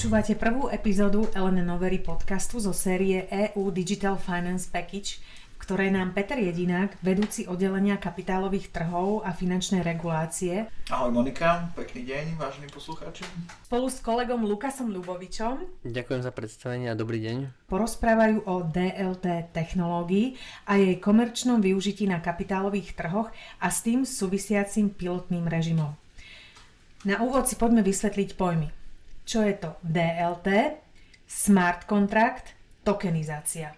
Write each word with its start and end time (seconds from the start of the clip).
Počúvate 0.00 0.32
prvú 0.32 0.72
epizódu 0.72 1.28
Ellen 1.36 1.60
Novery 1.60 2.00
podcastu 2.00 2.56
zo 2.56 2.72
série 2.72 3.28
EU 3.28 3.68
Digital 3.68 4.16
Finance 4.16 4.64
Package, 4.64 5.20
ktoré 5.60 5.92
nám 5.92 6.16
Peter 6.16 6.40
Jedinák, 6.40 7.04
vedúci 7.04 7.44
oddelenia 7.44 8.00
kapitálových 8.00 8.72
trhov 8.72 9.20
a 9.28 9.36
finančnej 9.36 9.84
regulácie. 9.84 10.72
Ahoj 10.88 11.12
Monika, 11.12 11.68
pekný 11.76 12.08
deň, 12.08 12.40
vážení 12.40 12.72
poslucháči. 12.72 13.28
Spolu 13.68 13.92
s 13.92 14.00
kolegom 14.00 14.40
Lukasom 14.48 14.88
Ľubovičom. 14.88 15.84
Ďakujem 15.84 16.24
za 16.24 16.32
predstavenie 16.32 16.88
a 16.88 16.96
dobrý 16.96 17.20
deň. 17.20 17.68
Porozprávajú 17.68 18.48
o 18.48 18.64
DLT 18.64 19.52
technológii 19.52 20.32
a 20.64 20.80
jej 20.80 20.96
komerčnom 20.96 21.60
využití 21.60 22.08
na 22.08 22.24
kapitálových 22.24 22.96
trhoch 22.96 23.28
a 23.60 23.68
s 23.68 23.84
tým 23.84 24.08
súvisiacím 24.08 24.96
pilotným 24.96 25.44
režimom. 25.44 25.92
Na 27.04 27.20
úvod 27.20 27.52
si 27.52 27.60
poďme 27.60 27.84
vysvetliť 27.84 28.32
pojmy. 28.40 28.79
Čo 29.30 29.46
je 29.46 29.54
to 29.62 29.78
DLT, 29.86 30.74
smart 31.22 31.86
contract, 31.86 32.50
tokenizácia. 32.82 33.70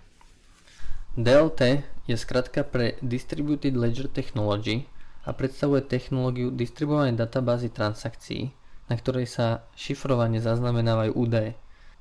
DLT 1.12 1.84
je 2.08 2.16
skratka 2.16 2.64
pre 2.64 2.96
Distributed 3.04 3.76
Ledger 3.76 4.08
Technology 4.08 4.88
a 5.28 5.36
predstavuje 5.36 5.84
technológiu 5.84 6.48
distribuovanej 6.48 7.20
databázy 7.20 7.68
transakcií, 7.68 8.48
na 8.88 8.96
ktorej 8.96 9.28
sa 9.28 9.68
šifrovane 9.76 10.40
zaznamenávajú 10.40 11.12
údaje. 11.20 11.52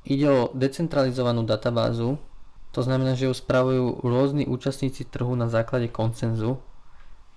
Ide 0.08 0.32
o 0.32 0.42
decentralizovanú 0.56 1.44
databázu, 1.44 2.24
to 2.72 2.80
znamená, 2.80 3.20
že 3.20 3.28
ju 3.28 3.36
spravujú 3.36 4.00
rôzni 4.00 4.48
účastníci 4.48 5.12
trhu 5.12 5.36
na 5.36 5.52
základe 5.52 5.92
koncenzu, 5.92 6.64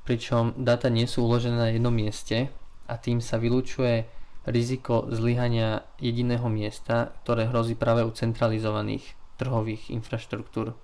pričom 0.07 0.55
dáta 0.63 0.95
nie 0.95 1.11
sú 1.11 1.27
uložené 1.27 1.59
na 1.59 1.69
jednom 1.75 1.91
mieste 1.91 2.55
a 2.87 3.03
tým 3.03 3.19
sa 3.19 3.35
vylúčuje 3.35 4.23
riziko 4.45 5.09
zlyhania 5.09 5.85
jediného 5.97 6.47
miesta, 6.53 7.17
ktoré 7.25 7.49
hrozí 7.49 7.75
práve 7.75 8.05
u 8.05 8.13
centralizovaných 8.13 9.17
trhových 9.41 9.91
infraštruktúr. 9.91 10.77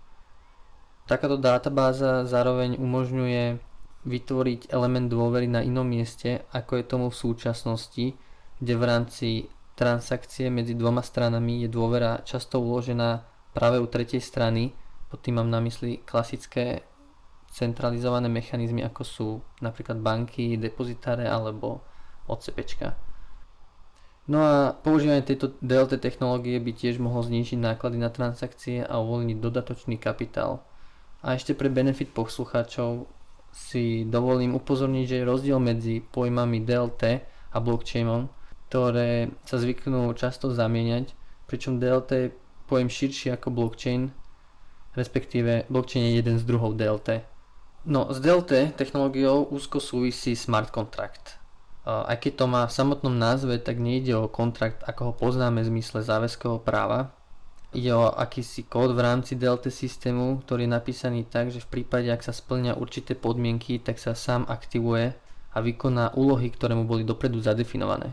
Takáto 1.07 1.37
databáza 1.37 2.25
zároveň 2.25 2.79
umožňuje 2.79 3.59
vytvoriť 4.07 4.73
element 4.73 5.13
dôvery 5.13 5.51
na 5.51 5.61
inom 5.61 5.85
mieste, 5.85 6.47
ako 6.57 6.81
je 6.81 6.85
tomu 6.89 7.07
v 7.13 7.21
súčasnosti, 7.21 8.07
kde 8.61 8.75
v 8.77 8.85
rámci 8.85 9.29
transakcie 9.77 10.49
medzi 10.49 10.77
dvoma 10.77 11.05
stranami 11.05 11.65
je 11.65 11.69
dôvera 11.69 12.21
často 12.25 12.61
uložená 12.61 13.25
práve 13.53 13.81
u 13.81 13.87
tretej 13.89 14.21
strany, 14.21 14.73
pod 15.11 15.21
tým 15.21 15.43
mám 15.43 15.51
na 15.51 15.59
mysli 15.61 16.01
klasické 16.07 16.87
centralizované 17.51 18.31
mechanizmy, 18.31 18.87
ako 18.87 19.03
sú 19.03 19.29
napríklad 19.59 19.99
banky, 19.99 20.55
depozitáre 20.55 21.27
alebo 21.27 21.83
OCPčka. 22.31 23.10
No 24.29 24.39
a 24.45 24.77
používanie 24.77 25.25
tejto 25.25 25.57
DLT 25.65 25.97
technológie 25.97 26.61
by 26.61 26.77
tiež 26.77 27.01
mohlo 27.01 27.25
znížiť 27.25 27.57
náklady 27.57 27.97
na 27.97 28.13
transakcie 28.13 28.85
a 28.85 29.01
uvoľniť 29.01 29.39
dodatočný 29.41 29.97
kapitál. 29.97 30.61
A 31.25 31.37
ešte 31.37 31.57
pre 31.57 31.73
benefit 31.73 32.13
poslucháčov 32.13 33.09
si 33.51 34.07
dovolím 34.07 34.55
upozorniť, 34.55 35.05
že 35.09 35.17
je 35.21 35.29
rozdiel 35.29 35.59
medzi 35.59 36.05
pojmami 36.05 36.63
DLT 36.63 37.03
a 37.51 37.59
blockchainom, 37.59 38.31
ktoré 38.71 39.35
sa 39.43 39.59
zvyknú 39.59 40.13
často 40.15 40.53
zamieňať, 40.53 41.11
pričom 41.51 41.83
DLT 41.83 42.11
je 42.15 42.29
pojem 42.71 42.87
širší 42.87 43.35
ako 43.35 43.51
blockchain, 43.51 44.15
respektíve 44.95 45.67
blockchain 45.67 46.07
je 46.07 46.23
jeden 46.23 46.37
z 46.39 46.45
druhov 46.47 46.79
DLT. 46.79 47.27
No, 47.91 48.13
s 48.13 48.23
DLT 48.23 48.79
technológiou 48.79 49.49
úzko 49.51 49.83
súvisí 49.83 50.37
smart 50.39 50.71
contract– 50.71 51.35
aj 51.85 52.17
keď 52.21 52.33
to 52.37 52.45
má 52.47 52.63
v 52.69 52.77
samotnom 52.77 53.15
názve, 53.17 53.57
tak 53.57 53.81
nejde 53.81 54.13
o 54.17 54.29
kontrakt, 54.29 54.85
ako 54.85 55.11
ho 55.11 55.13
poznáme 55.17 55.65
v 55.65 55.71
zmysle 55.73 56.05
záväzkového 56.05 56.61
práva. 56.61 57.17
Ide 57.71 57.95
o 57.95 58.11
akýsi 58.11 58.67
kód 58.67 58.99
v 58.99 59.01
rámci 59.01 59.39
DLT 59.39 59.71
systému, 59.71 60.43
ktorý 60.43 60.67
je 60.67 60.75
napísaný 60.75 61.21
tak, 61.25 61.55
že 61.55 61.63
v 61.63 61.81
prípade, 61.81 62.11
ak 62.11 62.27
sa 62.27 62.35
splňa 62.35 62.77
určité 62.77 63.15
podmienky, 63.15 63.79
tak 63.79 64.03
sa 64.03 64.13
sám 64.19 64.45
aktivuje 64.51 65.15
a 65.55 65.59
vykoná 65.63 66.19
úlohy, 66.19 66.51
ktoré 66.51 66.75
mu 66.75 66.85
boli 66.85 67.07
dopredu 67.07 67.39
zadefinované. 67.39 68.11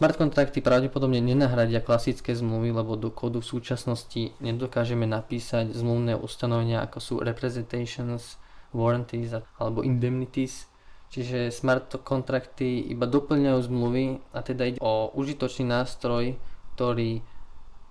Smart 0.00 0.16
kontrakty 0.16 0.64
pravdepodobne 0.64 1.20
nenahradia 1.20 1.84
klasické 1.84 2.32
zmluvy, 2.32 2.72
lebo 2.72 2.96
do 2.96 3.12
kódu 3.12 3.44
v 3.44 3.50
súčasnosti 3.52 4.32
nedokážeme 4.40 5.04
napísať 5.04 5.76
zmluvné 5.76 6.16
ustanovenia 6.16 6.80
ako 6.88 6.98
sú 7.04 7.14
representations, 7.20 8.40
warranties 8.72 9.36
alebo 9.60 9.84
indemnities, 9.84 10.69
Čiže 11.10 11.50
smart 11.50 11.90
kontrakty 12.06 12.86
iba 12.86 13.02
doplňajú 13.02 13.58
zmluvy 13.66 14.22
a 14.30 14.46
teda 14.46 14.62
ide 14.70 14.78
o 14.78 15.10
užitočný 15.10 15.66
nástroj, 15.66 16.38
ktorý 16.78 17.18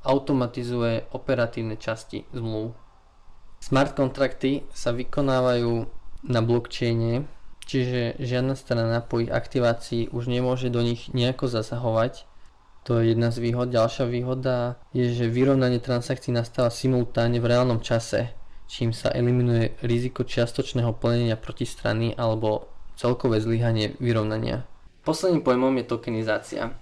automatizuje 0.07 1.11
operatívne 1.11 1.75
časti 1.75 2.23
zmluv. 2.31 2.71
Smart 3.59 3.91
kontrakty 3.91 4.63
sa 4.71 4.95
vykonávajú 4.95 5.83
na 6.31 6.39
blockchaine, 6.39 7.27
čiže 7.67 8.15
žiadna 8.23 8.55
strana 8.55 9.03
po 9.03 9.19
ich 9.19 9.27
aktivácii 9.27 10.15
už 10.15 10.31
nemôže 10.31 10.71
do 10.71 10.79
nich 10.79 11.11
nejako 11.11 11.51
zasahovať. 11.51 12.23
To 12.87 13.03
je 13.03 13.11
jedna 13.11 13.35
z 13.35 13.43
výhod. 13.43 13.67
Ďalšia 13.67 14.07
výhoda 14.07 14.79
je, 14.95 15.11
že 15.11 15.27
vyrovnanie 15.27 15.83
transakcií 15.83 16.31
nastáva 16.31 16.71
simultáne 16.71 17.43
v 17.43 17.51
reálnom 17.51 17.83
čase, 17.83 18.31
čím 18.71 18.95
sa 18.95 19.11
eliminuje 19.11 19.75
riziko 19.83 20.23
čiastočného 20.23 20.95
plnenia 20.95 21.35
protistrany 21.35 22.15
alebo 22.15 22.78
celkové 22.99 23.39
zlyhanie 23.39 23.95
vyrovnania. 24.03 24.67
Posledným 25.07 25.39
pojmom 25.39 25.71
je 25.79 25.85
tokenizácia. 25.87 26.75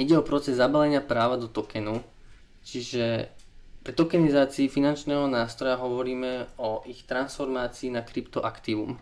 Ide 0.00 0.16
o 0.16 0.24
proces 0.24 0.56
zabalenia 0.56 1.04
práva 1.04 1.36
do 1.36 1.52
tokenu, 1.52 2.00
čiže 2.64 3.28
pri 3.84 3.92
tokenizácii 3.92 4.72
finančného 4.72 5.28
nástroja 5.28 5.76
hovoríme 5.76 6.48
o 6.56 6.80
ich 6.88 7.04
transformácii 7.04 7.92
na 7.92 8.00
kryptoaktívum, 8.00 8.96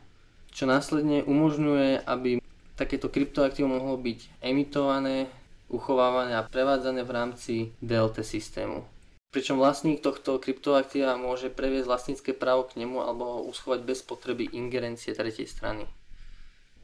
čo 0.50 0.66
následne 0.66 1.22
umožňuje, 1.22 2.02
aby 2.02 2.42
takéto 2.74 3.06
kryptoaktívum 3.06 3.78
mohlo 3.78 3.94
byť 3.94 4.42
emitované, 4.42 5.30
uchovávané 5.70 6.34
a 6.34 6.46
prevádzané 6.46 7.06
v 7.06 7.14
rámci 7.14 7.54
DLT 7.78 8.26
systému. 8.26 8.82
Pričom 9.30 9.62
vlastník 9.62 10.02
tohto 10.02 10.42
kryptoaktíva 10.42 11.18
môže 11.18 11.52
previesť 11.54 11.86
vlastnícke 11.86 12.30
právo 12.34 12.66
k 12.66 12.82
nemu 12.82 12.98
alebo 13.04 13.22
ho 13.26 13.40
uschovať 13.46 13.84
bez 13.84 14.00
potreby 14.02 14.48
ingerencie 14.54 15.12
tretej 15.12 15.44
strany. 15.50 15.86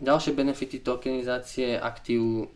Ďalšie 0.03 0.35
benefity 0.35 0.83
tokenizácie 0.83 1.79
aktív 1.79 2.51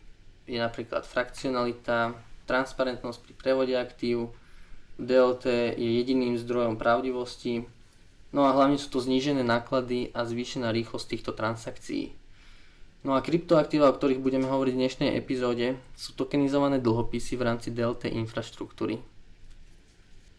je 0.50 0.58
napríklad 0.58 1.06
frakcionalita, 1.06 2.18
transparentnosť 2.50 3.22
pri 3.22 3.32
prevode 3.38 3.74
aktív, 3.78 4.34
DLT 4.98 5.76
je 5.78 5.90
jediným 6.02 6.34
zdrojom 6.42 6.74
pravdivosti, 6.74 7.62
no 8.34 8.50
a 8.50 8.50
hlavne 8.50 8.82
sú 8.82 8.90
to 8.90 8.98
znížené 8.98 9.46
náklady 9.46 10.10
a 10.10 10.26
zvýšená 10.26 10.74
rýchlosť 10.74 11.06
týchto 11.06 11.30
transakcií. 11.38 12.18
No 13.06 13.14
a 13.14 13.22
kryptoaktíva, 13.22 13.86
o 13.86 13.94
ktorých 13.94 14.18
budeme 14.18 14.50
hovoriť 14.50 14.74
v 14.74 14.82
dnešnej 14.82 15.10
epizóde, 15.14 15.78
sú 15.94 16.18
tokenizované 16.18 16.82
dlhopisy 16.82 17.38
v 17.38 17.46
rámci 17.46 17.70
DLT 17.70 18.10
infraštruktúry. 18.10 18.98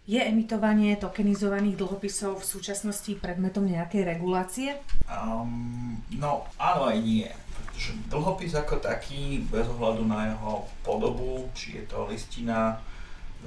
Je 0.07 0.23
emitovanie 0.23 0.95
tokenizovaných 0.95 1.75
dlhopisov 1.75 2.39
v 2.39 2.47
súčasnosti 2.47 3.11
predmetom 3.19 3.67
nejakej 3.67 4.07
regulácie? 4.07 4.79
Um, 5.03 5.99
no, 6.15 6.47
áno 6.55 6.87
aj 6.87 6.97
nie. 7.03 7.27
Pretože 7.27 7.91
dlhopis 8.07 8.55
ako 8.55 8.79
taký, 8.79 9.43
bez 9.51 9.67
ohľadu 9.67 10.07
na 10.07 10.31
jeho 10.31 10.63
podobu, 10.79 11.51
či 11.51 11.83
je 11.83 11.91
to 11.91 12.07
listina, 12.07 12.79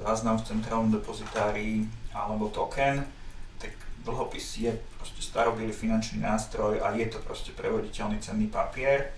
záznam 0.05 0.37
v 0.37 0.53
centrálnom 0.53 0.93
depozitári 0.93 1.89
alebo 2.13 2.53
token, 2.53 3.09
tak 3.57 3.73
dlhopis 4.05 4.61
je 4.61 4.69
proste 5.01 5.21
starobilý 5.25 5.73
finančný 5.73 6.21
nástroj 6.21 6.77
a 6.85 6.93
je 6.93 7.09
to 7.09 7.17
proste 7.25 7.57
prevoditeľný 7.57 8.21
cenný 8.21 8.45
papier 8.45 9.09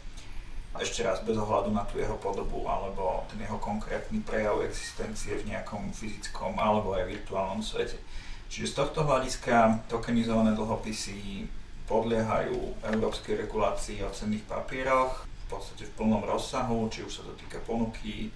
ešte 0.82 1.06
raz 1.06 1.22
bez 1.22 1.38
ohľadu 1.38 1.70
na 1.70 1.86
tú 1.86 2.02
jeho 2.02 2.18
podobu 2.18 2.66
alebo 2.66 3.22
ten 3.30 3.46
jeho 3.46 3.62
konkrétny 3.62 4.26
prejav 4.26 4.58
existencie 4.66 5.38
v 5.38 5.54
nejakom 5.54 5.94
fyzickom 5.94 6.58
alebo 6.58 6.98
aj 6.98 7.14
virtuálnom 7.14 7.62
svete. 7.62 8.02
Čiže 8.50 8.74
z 8.74 8.78
tohto 8.82 9.06
hľadiska 9.06 9.86
tokenizované 9.90 10.58
dlhopisy 10.58 11.46
podliehajú 11.86 12.86
európskej 12.90 13.46
regulácii 13.46 14.02
o 14.02 14.10
cenných 14.10 14.46
papieroch 14.50 15.26
v 15.26 15.46
podstate 15.50 15.86
v 15.86 15.96
plnom 16.00 16.26
rozsahu, 16.26 16.90
či 16.90 17.06
už 17.06 17.22
sa 17.22 17.24
to 17.26 17.38
týka 17.38 17.62
ponuky, 17.62 18.34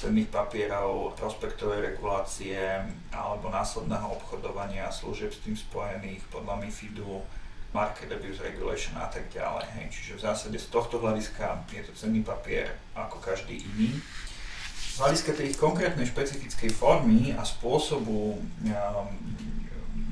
cenných 0.00 0.32
papierov, 0.32 1.12
prospektovej 1.12 1.92
regulácie 1.92 2.56
alebo 3.12 3.52
následného 3.52 4.16
obchodovania 4.16 4.88
a 4.88 4.94
služieb 4.94 5.28
s 5.28 5.44
tým 5.44 5.52
spojených 5.52 6.24
podľa 6.32 6.56
MIFIDu 6.64 7.20
market 7.70 8.10
abuse 8.10 8.42
regulation 8.42 8.98
a 8.98 9.06
tak 9.06 9.30
ďalej. 9.30 9.66
Hej. 9.78 9.86
Čiže 9.94 10.12
v 10.18 10.24
zásade 10.26 10.58
z 10.58 10.66
tohto 10.70 10.98
hľadiska 10.98 11.70
je 11.70 11.82
to 11.86 11.92
cenný 11.94 12.26
papier 12.26 12.74
ako 12.98 13.22
každý 13.22 13.62
iný. 13.62 14.02
Z 14.74 14.98
hľadiska 14.98 15.32
tej 15.38 15.54
konkrétnej 15.54 16.06
špecifickej 16.10 16.70
formy 16.74 17.30
a 17.32 17.46
spôsobu 17.46 18.36
um, 18.36 19.08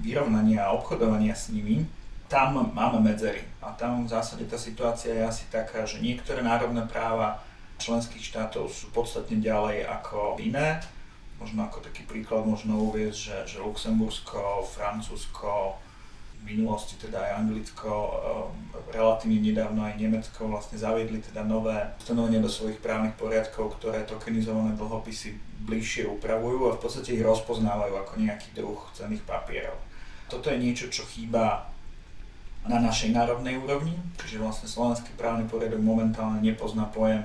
vyrovnania 0.01 0.71
a 0.71 0.75
obchodovania 0.79 1.35
s 1.35 1.51
nimi, 1.51 1.85
tam 2.31 2.71
máme 2.77 3.03
medzery. 3.03 3.43
A 3.65 3.75
tam 3.75 4.07
v 4.07 4.13
zásade 4.13 4.45
tá 4.47 4.61
situácia 4.61 5.17
je 5.17 5.25
asi 5.25 5.45
taká, 5.51 5.83
že 5.89 5.99
niektoré 5.99 6.45
národné 6.45 6.85
práva 6.87 7.43
členských 7.81 8.23
štátov 8.23 8.71
sú 8.71 8.93
podstatne 8.95 9.41
ďalej 9.41 9.89
ako 9.89 10.39
iné. 10.39 10.79
Možno 11.39 11.67
ako 11.67 11.83
taký 11.83 12.03
príklad 12.07 12.45
možno 12.45 12.79
uvieť, 12.91 13.15
že, 13.15 13.37
že 13.47 13.59
Luxembursko, 13.63 14.67
Francúzsko, 14.67 15.79
minulosti 16.44 16.94
teda 17.00 17.19
aj 17.19 17.32
Anglicko, 17.44 17.90
um, 17.90 18.12
relatívne 18.90 19.43
nedávno 19.43 19.85
aj 19.85 20.00
Nemecko 20.00 20.49
vlastne 20.49 20.81
zaviedli 20.81 21.20
teda 21.20 21.44
nové 21.44 21.76
ustanovenia 22.00 22.40
do 22.40 22.50
svojich 22.50 22.81
právnych 22.81 23.14
poriadkov, 23.19 23.79
ktoré 23.79 24.06
tokenizované 24.08 24.75
dlhopisy 24.79 25.37
bližšie 25.69 26.08
upravujú 26.08 26.73
a 26.73 26.76
v 26.76 26.81
podstate 26.81 27.19
ich 27.19 27.25
rozpoznávajú 27.26 27.94
ako 27.99 28.12
nejaký 28.23 28.49
druh 28.56 28.79
cenných 28.96 29.25
papierov. 29.29 29.76
Toto 30.29 30.49
je 30.49 30.61
niečo, 30.61 30.88
čo 30.88 31.05
chýba 31.08 31.69
na 32.69 32.79
našej 32.81 33.17
národnej 33.17 33.56
úrovni, 33.56 33.96
čiže 34.20 34.44
vlastne 34.44 34.69
slovenský 34.69 35.17
právny 35.17 35.49
poriadok 35.49 35.81
momentálne 35.81 36.44
nepozná 36.44 36.88
pojem 36.93 37.25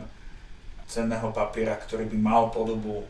cenného 0.87 1.31
papiera, 1.31 1.75
ktorý 1.75 2.07
by 2.11 2.17
mal 2.19 2.43
podobu 2.51 3.03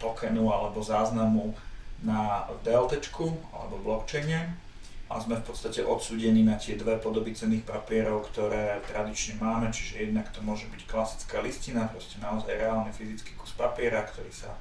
tokenu 0.00 0.48
alebo 0.50 0.80
záznamu 0.80 1.52
na 2.00 2.48
DLT 2.64 3.12
alebo 3.52 3.76
blockchaine 3.84 4.69
a 5.10 5.18
sme 5.18 5.34
v 5.42 5.46
podstate 5.50 5.82
odsúdení 5.82 6.46
na 6.46 6.54
tie 6.54 6.78
dve 6.78 6.94
podoby 7.02 7.34
cenných 7.34 7.66
papierov, 7.66 8.30
ktoré 8.30 8.78
tradične 8.86 9.42
máme, 9.42 9.74
čiže 9.74 10.06
jednak 10.06 10.30
to 10.30 10.38
môže 10.46 10.70
byť 10.70 10.86
klasická 10.86 11.42
listina, 11.42 11.90
proste 11.90 12.22
naozaj 12.22 12.54
reálny 12.54 12.94
fyzický 12.94 13.34
kus 13.34 13.50
papiera, 13.58 14.06
ktorý 14.06 14.30
sa 14.30 14.54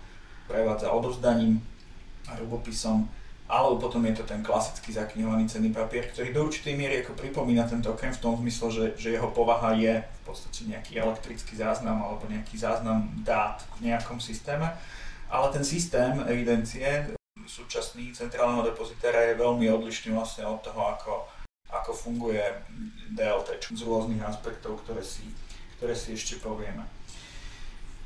prevádza 0.49 0.89
odovzdaním 0.89 1.61
a 2.25 2.33
rubopisom, 2.41 3.05
alebo 3.45 3.77
potom 3.77 4.01
je 4.09 4.17
to 4.17 4.25
ten 4.25 4.41
klasický 4.41 4.89
zaknihovaný 4.89 5.45
cenný 5.45 5.69
papier, 5.69 6.09
ktorý 6.09 6.33
do 6.33 6.49
určitej 6.49 6.73
miery 6.73 7.05
ako 7.05 7.13
pripomína 7.13 7.69
ten 7.69 7.85
token 7.85 8.09
v 8.09 8.21
tom 8.21 8.33
zmysle, 8.41 8.73
že, 8.73 8.85
že 8.97 9.13
jeho 9.13 9.29
povaha 9.29 9.77
je 9.77 10.01
v 10.01 10.21
podstate 10.25 10.65
nejaký 10.65 10.97
elektrický 10.97 11.61
záznam 11.61 12.01
alebo 12.01 12.25
nejaký 12.25 12.57
záznam 12.57 13.05
dát 13.21 13.61
v 13.77 13.93
nejakom 13.93 14.17
systéme, 14.17 14.65
ale 15.29 15.47
ten 15.53 15.61
systém 15.61 16.17
evidencie 16.25 17.18
súčasný 17.49 18.13
centrálneho 18.13 18.61
depozitára 18.61 19.33
je 19.33 19.41
veľmi 19.41 19.65
odlišný 19.73 20.13
vlastne 20.13 20.45
od 20.45 20.61
toho, 20.61 20.81
ako, 20.93 21.13
ako 21.73 21.91
funguje 21.97 22.45
DLT 23.17 23.57
z 23.73 23.81
rôznych 23.81 24.21
aspektov, 24.21 24.85
ktoré 24.85 25.01
si, 25.01 25.25
ktoré 25.81 25.97
si 25.97 26.13
ešte 26.13 26.37
povieme. 26.37 26.85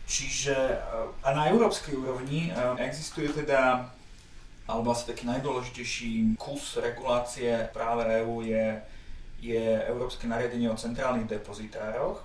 Čiže 0.07 0.55
a 1.23 1.29
na 1.31 1.51
európskej 1.51 1.95
úrovni 1.95 2.51
e, 2.51 2.51
existuje 2.83 3.31
teda, 3.31 3.87
alebo 4.67 4.91
asi 4.91 5.07
taký 5.07 5.27
najdôležitejší 5.27 6.39
kus 6.39 6.79
regulácie 6.79 7.71
práve 7.71 8.03
EÚ 8.23 8.43
je, 8.43 8.67
je 9.39 9.63
Európske 9.87 10.27
nariadenie 10.27 10.67
o 10.71 10.79
centrálnych 10.79 11.27
depozitároch, 11.27 12.19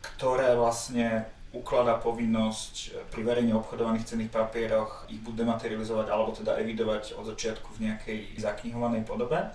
ktoré 0.00 0.52
vlastne 0.56 1.28
ukladá 1.50 1.98
povinnosť 1.98 2.74
eh, 2.74 2.88
pri 3.10 3.22
verejne 3.26 3.58
obchodovaných 3.58 4.06
cenných 4.06 4.30
papieroch 4.30 5.10
ich 5.10 5.18
buď 5.18 5.46
dematerializovať 5.46 6.06
alebo 6.10 6.30
teda 6.30 6.58
evidovať 6.62 7.18
od 7.18 7.26
začiatku 7.26 7.78
v 7.78 7.90
nejakej 7.90 8.18
zaknihovanej 8.38 9.02
podobe. 9.02 9.50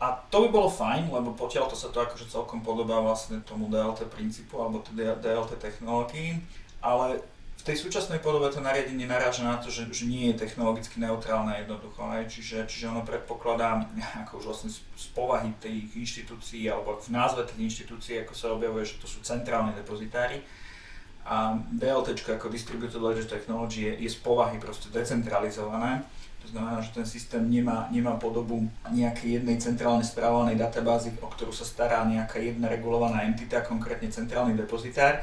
A 0.00 0.06
to 0.32 0.48
by 0.48 0.48
bolo 0.48 0.72
fajn, 0.72 1.12
lebo 1.12 1.36
potiaľ 1.36 1.68
to 1.68 1.76
sa 1.76 1.92
to 1.92 2.00
akože 2.00 2.32
celkom 2.32 2.64
podobá 2.64 3.04
vlastne 3.04 3.44
tomu 3.44 3.68
DLT 3.68 4.08
princípu 4.08 4.56
alebo 4.56 4.80
teda 4.80 5.20
DLT 5.20 5.60
technológii, 5.60 6.40
ale 6.80 7.20
v 7.60 7.62
tej 7.68 7.76
súčasnej 7.84 8.24
podobe 8.24 8.48
to 8.48 8.64
nariadenie 8.64 9.04
naráža 9.04 9.44
na 9.44 9.60
to, 9.60 9.68
že, 9.68 9.84
že 9.92 10.08
nie 10.08 10.32
je 10.32 10.40
technologicky 10.40 10.96
neutrálne 10.96 11.52
jednoducho, 11.60 12.00
aj? 12.00 12.32
Čiže, 12.32 12.64
čiže 12.64 12.88
ono 12.88 13.04
predpokladá, 13.04 13.84
ako 14.24 14.40
už 14.40 14.44
vlastne 14.48 14.72
z 14.72 15.06
povahy 15.12 15.52
tých 15.60 15.92
inštitúcií 15.92 16.64
alebo 16.72 16.96
v 16.96 17.12
názve 17.12 17.44
tých 17.44 17.60
inštitúcií, 17.60 18.24
ako 18.24 18.32
sa 18.32 18.56
objavuje, 18.56 18.88
že 18.88 18.96
to 18.96 19.04
sú 19.04 19.20
centrálne 19.20 19.76
depozitári, 19.76 20.40
a 21.24 21.58
DLT 21.72 22.16
ako 22.26 22.48
Distributed 22.48 23.00
Ledger 23.00 23.28
Technology 23.28 23.86
je, 23.86 23.92
je 24.06 24.10
z 24.10 24.18
povahy 24.18 24.56
proste 24.56 24.88
decentralizované. 24.88 26.02
To 26.40 26.48
znamená, 26.48 26.80
že 26.80 26.96
ten 26.96 27.04
systém 27.04 27.44
nemá, 27.44 27.86
nemá 27.92 28.16
podobu 28.16 28.64
nejakej 28.88 29.40
jednej 29.40 29.60
centrálne 29.60 30.00
správovanej 30.00 30.56
databázy, 30.56 31.12
o 31.20 31.28
ktorú 31.28 31.52
sa 31.52 31.68
stará 31.68 32.00
nejaká 32.08 32.40
jedna 32.40 32.72
regulovaná 32.72 33.28
entita, 33.28 33.60
konkrétne 33.60 34.08
centrálny 34.08 34.56
depozitár. 34.56 35.20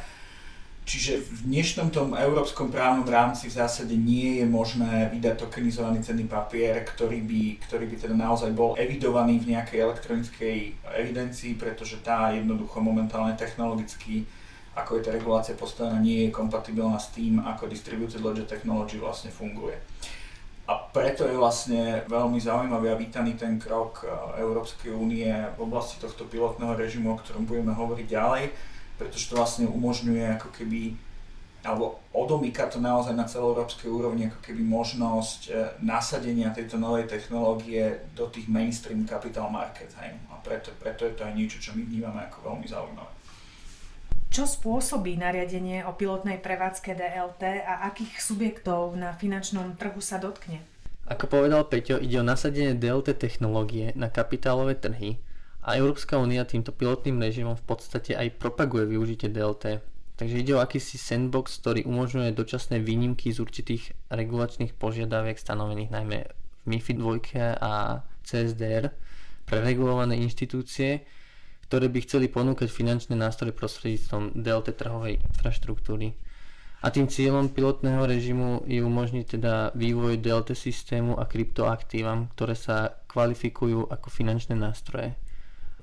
Čiže 0.87 1.19
v 1.19 1.51
dnešnom 1.51 1.91
tom 1.91 2.15
európskom 2.15 2.71
právnom 2.71 3.03
rámci 3.03 3.51
v 3.51 3.59
zásade 3.59 3.91
nie 3.91 4.39
je 4.39 4.47
možné 4.47 5.11
vydať 5.11 5.35
tokenizovaný 5.35 5.99
cenný 5.99 6.31
papier, 6.31 6.79
ktorý 6.87 7.27
by, 7.27 7.59
ktorý 7.67 7.91
by 7.91 7.95
teda 8.07 8.15
naozaj 8.15 8.55
bol 8.55 8.71
evidovaný 8.79 9.43
v 9.43 9.51
nejakej 9.51 9.83
elektronickej 9.83 10.57
evidencii, 10.95 11.59
pretože 11.59 11.99
tá 11.99 12.31
jednoducho 12.31 12.79
momentálne 12.79 13.35
technologicky 13.35 14.23
ako 14.77 15.01
je 15.01 15.09
tá 15.09 15.11
regulácia 15.11 15.57
postavená, 15.57 15.97
nie 15.97 16.29
je 16.29 16.35
kompatibilná 16.35 17.01
s 17.01 17.09
tým, 17.09 17.41
ako 17.41 17.65
Distributed 17.65 18.21
Ledger 18.21 18.45
Technology 18.45 19.01
vlastne 19.01 19.33
funguje. 19.33 19.73
A 20.67 20.75
preto 20.75 21.23
je 21.23 21.39
vlastne 21.39 22.03
veľmi 22.11 22.43
zaujímavý 22.43 22.91
a 22.91 22.99
vítaný 22.99 23.39
ten 23.39 23.55
krok 23.55 24.03
eh, 24.03 24.11
Európskej 24.43 24.91
únie 24.91 25.31
v 25.55 25.59
oblasti 25.63 25.97
tohto 25.97 26.27
pilotného 26.27 26.75
režimu, 26.75 27.15
o 27.15 27.19
ktorom 27.19 27.47
budeme 27.47 27.71
hovoriť 27.71 28.05
ďalej, 28.05 28.51
pretože 28.99 29.31
to 29.31 29.39
vlastne 29.39 29.65
umožňuje 29.65 30.37
ako 30.37 30.51
keby 30.53 30.93
alebo 31.65 31.99
odomýka 32.15 32.69
to 32.71 32.79
naozaj 32.79 33.11
na 33.11 33.27
celoeurópskej 33.27 33.91
úrovni 33.91 34.31
ako 34.31 34.39
keby 34.43 34.61
možnosť 34.61 35.41
eh, 35.49 35.55
nasadenia 35.81 36.51
tejto 36.51 36.75
novej 36.75 37.07
technológie 37.07 38.11
do 38.11 38.27
tých 38.27 38.51
mainstream 38.51 39.07
capital 39.07 39.47
markets. 39.47 39.95
Hej. 40.03 40.19
A 40.27 40.35
preto, 40.43 40.75
preto 40.75 41.07
je 41.07 41.15
to 41.15 41.23
aj 41.23 41.31
niečo, 41.31 41.63
čo 41.63 41.71
my 41.79 41.87
vnímame 41.87 42.27
ako 42.27 42.43
veľmi 42.43 42.67
zaujímavé. 42.67 43.16
Čo 44.27 44.43
spôsobí 44.43 45.15
nariadenie 45.15 45.87
o 45.87 45.95
pilotnej 45.95 46.37
prevádzke 46.43 46.93
DLT 46.93 47.63
a 47.63 47.87
akých 47.87 48.19
subjektov 48.19 48.93
na 48.99 49.15
finančnom 49.15 49.79
trhu 49.79 50.03
sa 50.03 50.19
dotkne? 50.19 50.59
Ako 51.07 51.31
povedal 51.31 51.63
Peťo, 51.63 52.03
ide 52.03 52.19
o 52.19 52.27
nasadenie 52.27 52.75
DLT 52.75 53.15
technológie 53.15 53.95
na 53.95 54.11
kapitálové 54.11 54.75
trhy 54.75 55.23
a 55.63 55.79
Európska 55.79 56.19
únia 56.19 56.43
týmto 56.43 56.75
pilotným 56.75 57.15
režimom 57.23 57.55
v 57.55 57.63
podstate 57.63 58.11
aj 58.11 58.35
propaguje 58.35 58.91
využitie 58.91 59.31
DLT. 59.31 59.79
Takže 60.19 60.35
ide 60.35 60.57
o 60.57 60.63
akýsi 60.63 60.99
sandbox, 60.99 61.63
ktorý 61.63 61.87
umožňuje 61.87 62.35
dočasné 62.35 62.83
výnimky 62.83 63.31
z 63.31 63.39
určitých 63.39 63.95
regulačných 64.11 64.75
požiadaviek 64.75 65.39
stanovených 65.39 65.93
najmä 65.93 66.17
v 66.27 66.65
MIFID 66.65 66.97
2 66.99 67.63
a 67.63 68.01
CSDR 68.27 68.91
pre 69.47 69.63
regulované 69.63 70.19
inštitúcie, 70.19 71.07
ktoré 71.67 71.91
by 71.91 71.99
chceli 72.07 72.31
ponúkať 72.31 72.71
finančné 72.71 73.19
nástroje 73.19 73.51
prostredníctvom 73.51 74.39
DLT 74.39 74.67
trhovej 74.79 75.19
infraštruktúry. 75.19 76.15
A 76.79 76.93
tým 76.93 77.09
cieľom 77.09 77.51
pilotného 77.51 78.05
režimu 78.05 78.63
je 78.69 78.79
umožniť 78.85 79.25
teda 79.35 79.75
vývoj 79.75 80.21
DLT 80.21 80.55
systému 80.55 81.19
a 81.19 81.27
kryptoaktívam, 81.27 82.31
ktoré 82.37 82.53
sa 82.53 83.01
kvalifikujú 83.09 83.89
ako 83.89 84.07
finančné 84.07 84.55
nástroje. 84.55 85.17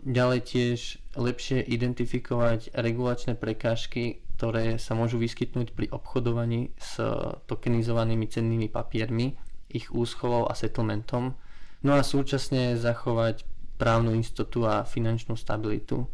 Ďalej 0.05 0.41
tiež 0.45 0.79
lepšie 1.17 1.64
identifikovať 1.64 2.73
regulačné 2.76 3.35
prekážky, 3.35 4.25
ktoré 4.37 4.76
sa 4.76 4.93
môžu 4.95 5.17
vyskytnúť 5.19 5.73
pri 5.73 5.91
obchodovaní 5.91 6.73
s 6.79 7.00
tokenizovanými 7.49 8.29
cennými 8.29 8.69
papiermi, 8.71 9.35
ich 9.75 9.91
úschovou 9.91 10.47
a 10.47 10.55
settlementom, 10.55 11.35
no 11.83 11.91
a 11.93 12.07
súčasne 12.07 12.79
zachovať 12.79 13.43
právnu 13.76 14.14
istotu 14.19 14.66
a 14.66 14.87
finančnú 14.87 15.35
stabilitu. 15.38 16.07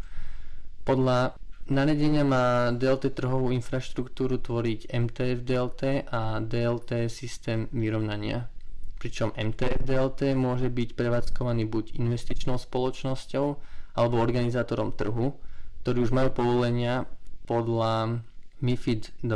Podľa 0.85 1.37
Nariadenia 1.71 2.27
má 2.27 2.75
DLT 2.75 3.15
trhovú 3.15 3.55
infraštruktúru 3.55 4.43
tvoriť 4.43 4.91
MTF 4.91 5.47
DLT 5.47 6.11
a 6.11 6.43
DLT 6.43 7.07
systém 7.07 7.71
vyrovnania. 7.71 8.51
Pričom 8.99 9.31
MTF 9.39 9.87
DLT 9.87 10.35
môže 10.35 10.67
byť 10.67 10.99
prevádzkovaný 10.99 11.71
buď 11.71 11.95
investičnou 11.95 12.59
spoločnosťou 12.59 13.47
alebo 13.95 14.19
organizátorom 14.19 14.91
trhu, 14.99 15.39
ktorí 15.87 16.03
už 16.03 16.11
majú 16.11 16.35
povolenia 16.35 17.07
podľa 17.47 18.19
MIFID 18.59 19.23
2 19.23 19.31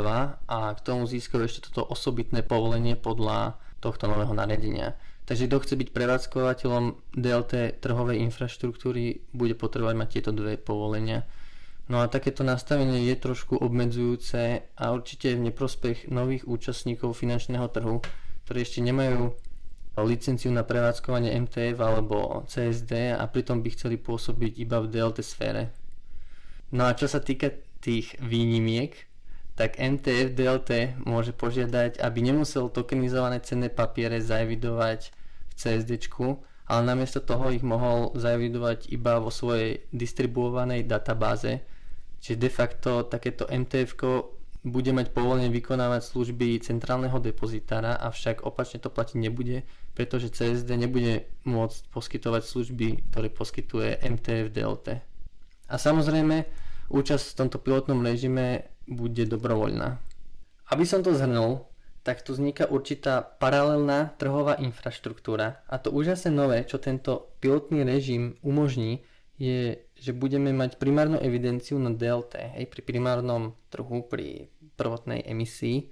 a 0.51 0.57
k 0.75 0.79
tomu 0.83 1.07
získajú 1.07 1.39
ešte 1.39 1.71
toto 1.71 1.87
osobitné 1.87 2.43
povolenie 2.43 2.99
podľa 2.99 3.55
tohto 3.79 4.11
nového 4.11 4.35
nariadenia. 4.35 4.99
Takže 5.25 5.49
kto 5.49 5.57
chce 5.57 5.73
byť 5.81 5.89
prevádzkovateľom 5.89 7.17
DLT 7.17 7.81
trhovej 7.81 8.21
infraštruktúry, 8.29 9.25
bude 9.33 9.57
potrebovať 9.57 9.95
mať 9.97 10.09
tieto 10.13 10.31
dve 10.31 10.61
povolenia. 10.61 11.25
No 11.89 12.01
a 12.01 12.09
takéto 12.09 12.45
nastavenie 12.45 13.05
je 13.09 13.15
trošku 13.17 13.57
obmedzujúce 13.57 14.65
a 14.73 14.83
určite 14.93 15.33
v 15.33 15.49
neprospech 15.49 16.13
nových 16.13 16.45
účastníkov 16.45 17.17
finančného 17.17 17.65
trhu, 17.69 18.01
ktorí 18.45 18.57
ešte 18.61 18.81
nemajú 18.85 19.33
licenciu 20.01 20.51
na 20.51 20.67
prevádzkovanie 20.67 21.33
MTF 21.45 21.77
alebo 21.79 22.43
CSD 22.49 23.15
a 23.15 23.23
pritom 23.31 23.63
by 23.63 23.69
chceli 23.73 23.95
pôsobiť 23.95 24.59
iba 24.59 24.83
v 24.83 24.91
DLT 24.91 25.23
sfére. 25.23 25.71
No 26.75 26.89
a 26.89 26.97
čo 26.97 27.07
sa 27.07 27.23
týka 27.23 27.53
tých 27.79 28.17
výnimiek, 28.19 28.91
tak 29.55 29.79
MTF 29.79 30.35
DLT 30.35 30.99
môže 31.07 31.31
požiadať, 31.31 32.03
aby 32.03 32.19
nemusel 32.19 32.67
tokenizované 32.67 33.39
cenné 33.39 33.71
papiere 33.71 34.19
zaevidovať 34.19 35.11
v 35.49 35.53
CSD, 35.55 36.11
ale 36.67 36.81
namiesto 36.83 37.23
toho 37.23 37.49
ich 37.55 37.63
mohol 37.63 38.11
zaevidovať 38.19 38.91
iba 38.91 39.23
vo 39.23 39.31
svojej 39.31 39.87
distribuovanej 39.95 40.83
databáze, 40.83 41.63
Čiže 42.25 42.41
de 42.41 42.49
facto 42.49 42.91
takéto 43.05 43.45
MTF 43.45 43.93
bude 44.65 44.91
mať 44.97 45.13
povolenie 45.13 45.53
vykonávať 45.53 46.09
služby 46.09 46.57
centrálneho 46.57 47.21
depozitára, 47.21 48.01
avšak 48.01 48.41
opačne 48.41 48.81
to 48.81 48.89
platiť 48.89 49.21
nebude, 49.21 49.61
pretože 49.93 50.33
CSD 50.33 50.73
nebude 50.73 51.29
môcť 51.45 51.85
poskytovať 51.93 52.41
služby, 52.49 53.13
ktoré 53.13 53.29
poskytuje 53.29 54.01
MTF 54.01 54.49
DLT. 54.49 55.05
A 55.69 55.75
samozrejme, 55.77 56.49
účasť 56.89 57.25
v 57.29 57.37
tomto 57.45 57.61
pilotnom 57.61 58.01
režime 58.01 58.73
bude 58.85 59.25
dobrovoľná. 59.25 59.97
Aby 60.69 60.85
som 60.85 61.05
to 61.05 61.13
zhrnul, 61.13 61.69
tak 62.05 62.21
tu 62.21 62.37
vzniká 62.37 62.69
určitá 62.69 63.21
paralelná 63.21 64.13
trhová 64.21 64.61
infraštruktúra 64.61 65.65
a 65.65 65.75
to 65.81 65.89
úžasne 65.89 66.33
nové, 66.33 66.61
čo 66.65 66.77
tento 66.77 67.33
pilotný 67.41 67.81
režim 67.81 68.37
umožní, 68.45 69.01
je, 69.41 69.83
že 69.97 70.15
budeme 70.15 70.53
mať 70.55 70.79
primárnu 70.79 71.19
evidenciu 71.19 71.75
na 71.75 71.91
DLT, 71.91 72.55
hej, 72.55 72.65
pri 72.71 72.81
primárnom 72.85 73.57
trhu, 73.67 74.05
pri 74.07 74.47
prvotnej 74.79 75.25
emisii 75.27 75.91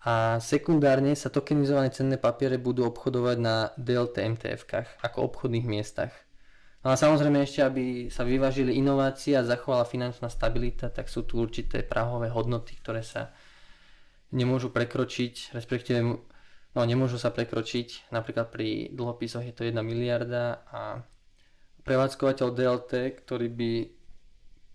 a 0.00 0.40
sekundárne 0.40 1.12
sa 1.12 1.28
tokenizované 1.28 1.92
cenné 1.92 2.16
papiere 2.16 2.56
budú 2.56 2.88
obchodovať 2.88 3.36
na 3.36 3.68
DLT 3.76 4.16
MTF-kách 4.36 5.04
ako 5.04 5.28
obchodných 5.28 5.68
miestach. 5.68 6.12
No 6.80 6.88
a 6.92 6.96
samozrejme 6.96 7.44
ešte, 7.44 7.60
aby 7.60 8.08
sa 8.08 8.24
vyvážili 8.24 8.72
inovácie 8.80 9.36
a 9.36 9.44
zachovala 9.44 9.84
finančná 9.84 10.32
stabilita, 10.32 10.88
tak 10.88 11.12
sú 11.12 11.28
tu 11.28 11.36
určité 11.36 11.84
prahové 11.84 12.32
hodnoty, 12.32 12.72
ktoré 12.80 13.04
sa 13.04 13.36
nemôžu 14.32 14.72
prekročiť, 14.72 15.52
respektíve 15.52 16.00
no, 16.00 16.80
nemôžu 16.80 17.20
sa 17.20 17.28
prekročiť. 17.28 18.08
Napríklad 18.08 18.48
pri 18.48 18.88
dlhopisoch 18.96 19.44
je 19.44 19.52
to 19.52 19.68
1 19.68 19.76
miliarda 19.84 20.64
a 20.72 20.80
prevádzkovateľ 21.84 22.48
DLT, 22.48 22.92
ktorý 23.20 23.48
by 23.52 23.70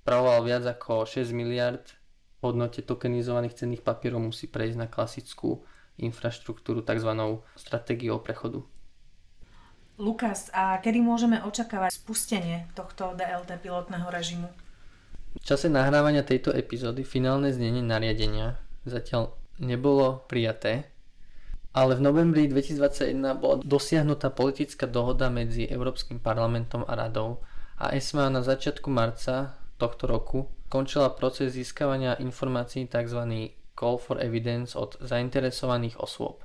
pravoval 0.06 0.46
viac 0.46 0.64
ako 0.70 1.10
6 1.10 1.34
miliard 1.34 1.82
hodnote 2.46 2.86
tokenizovaných 2.86 3.58
cenných 3.58 3.82
papierov 3.82 4.22
musí 4.22 4.46
prejsť 4.46 4.78
na 4.78 4.86
klasickú 4.86 5.66
infraštruktúru 5.98 6.86
tzv. 6.86 7.42
stratégiou 7.58 8.22
prechodu. 8.22 8.62
Lukas, 9.96 10.52
a 10.52 10.76
kedy 10.84 11.00
môžeme 11.00 11.40
očakávať 11.40 11.96
spustenie 11.96 12.68
tohto 12.76 13.16
DLT 13.16 13.64
pilotného 13.64 14.12
režimu? 14.12 14.52
V 15.40 15.44
čase 15.44 15.72
nahrávania 15.72 16.24
tejto 16.24 16.52
epizódy 16.52 17.08
finálne 17.08 17.52
znenie 17.56 17.80
nariadenia 17.80 18.60
zatiaľ 18.84 19.32
nebolo 19.60 20.28
prijaté, 20.28 20.92
ale 21.72 21.96
v 21.96 22.04
novembri 22.08 22.44
2021 22.48 23.40
bola 23.40 23.56
dosiahnutá 23.64 24.32
politická 24.32 24.88
dohoda 24.88 25.28
medzi 25.32 25.68
Európskym 25.68 26.20
parlamentom 26.20 26.84
a 26.88 26.96
radou 26.96 27.44
a 27.80 27.92
ESMA 27.92 28.32
na 28.32 28.44
začiatku 28.44 28.88
marca 28.88 29.60
tohto 29.76 30.08
roku 30.08 30.48
končila 30.72 31.12
proces 31.12 31.56
získavania 31.56 32.20
informácií 32.20 32.88
tzv. 32.88 33.52
Call 33.76 34.00
for 34.00 34.24
Evidence 34.24 34.76
od 34.80 34.96
zainteresovaných 35.04 36.00
osôb. 36.00 36.40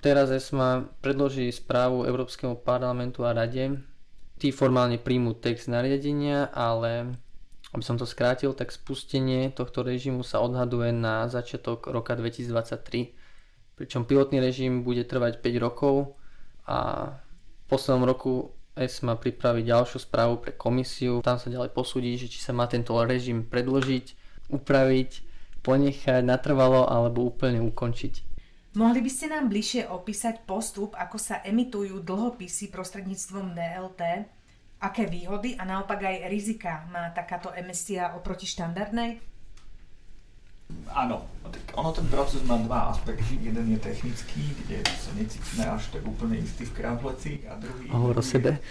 Teraz 0.00 0.32
ESMA 0.32 0.88
predloží 1.04 1.52
správu 1.52 2.08
Európskemu 2.08 2.56
parlamentu 2.64 3.28
a 3.28 3.36
rade. 3.36 3.84
Tí 4.40 4.48
formálne 4.48 4.96
príjmu 4.96 5.36
text 5.36 5.68
nariadenia, 5.68 6.48
ale 6.56 7.20
aby 7.76 7.84
som 7.84 8.00
to 8.00 8.08
skrátil, 8.08 8.56
tak 8.56 8.72
spustenie 8.72 9.52
tohto 9.52 9.84
režimu 9.84 10.24
sa 10.24 10.40
odhaduje 10.40 10.96
na 10.96 11.28
začiatok 11.28 11.92
roka 11.92 12.16
2023, 12.16 13.12
pričom 13.76 14.08
pilotný 14.08 14.40
režim 14.40 14.80
bude 14.80 15.04
trvať 15.04 15.44
5 15.44 15.64
rokov 15.68 16.16
a 16.64 17.12
v 17.12 17.64
poslednom 17.68 18.08
roku 18.08 18.56
ESMA 18.80 19.20
pripraví 19.20 19.60
ďalšiu 19.68 20.00
správu 20.00 20.40
pre 20.40 20.56
komisiu, 20.56 21.20
tam 21.20 21.36
sa 21.36 21.52
ďalej 21.52 21.76
posúdi, 21.76 22.16
že 22.16 22.32
či 22.32 22.40
sa 22.40 22.56
má 22.56 22.64
tento 22.64 22.96
režim 23.04 23.44
predložiť, 23.44 24.16
upraviť, 24.48 25.10
ponechať 25.60 26.24
natrvalo 26.24 26.88
alebo 26.88 27.28
úplne 27.28 27.60
ukončiť. 27.60 28.29
Mohli 28.70 29.02
by 29.02 29.10
ste 29.10 29.26
nám 29.34 29.50
bližšie 29.50 29.90
opísať 29.90 30.46
postup, 30.46 30.94
ako 30.94 31.18
sa 31.18 31.42
emitujú 31.42 32.06
dlhopisy 32.06 32.70
prostredníctvom 32.70 33.50
DLT, 33.50 34.30
aké 34.78 35.10
výhody 35.10 35.58
a 35.58 35.66
naopak 35.66 36.06
aj 36.06 36.30
rizika 36.30 36.86
má 36.86 37.10
takáto 37.10 37.50
emisia 37.50 38.14
oproti 38.14 38.46
štandardnej? 38.46 39.18
Áno, 40.94 41.26
tak 41.50 41.74
ono 41.74 41.90
ten 41.90 42.06
proces 42.06 42.46
má 42.46 42.54
dva 42.62 42.94
aspekty. 42.94 43.42
Jeden 43.42 43.74
je 43.74 43.78
technický, 43.82 44.54
kde 44.62 44.86
sa 44.86 45.10
necítime 45.18 45.66
až 45.66 45.90
tak 45.90 46.06
úplne 46.06 46.38
istý 46.38 46.62
v 46.62 46.74
krápleci 46.78 47.42
a 47.50 47.58
druhý... 47.58 47.90
Hovor 47.90 48.18
o 48.18 48.24
sebe. 48.24 48.62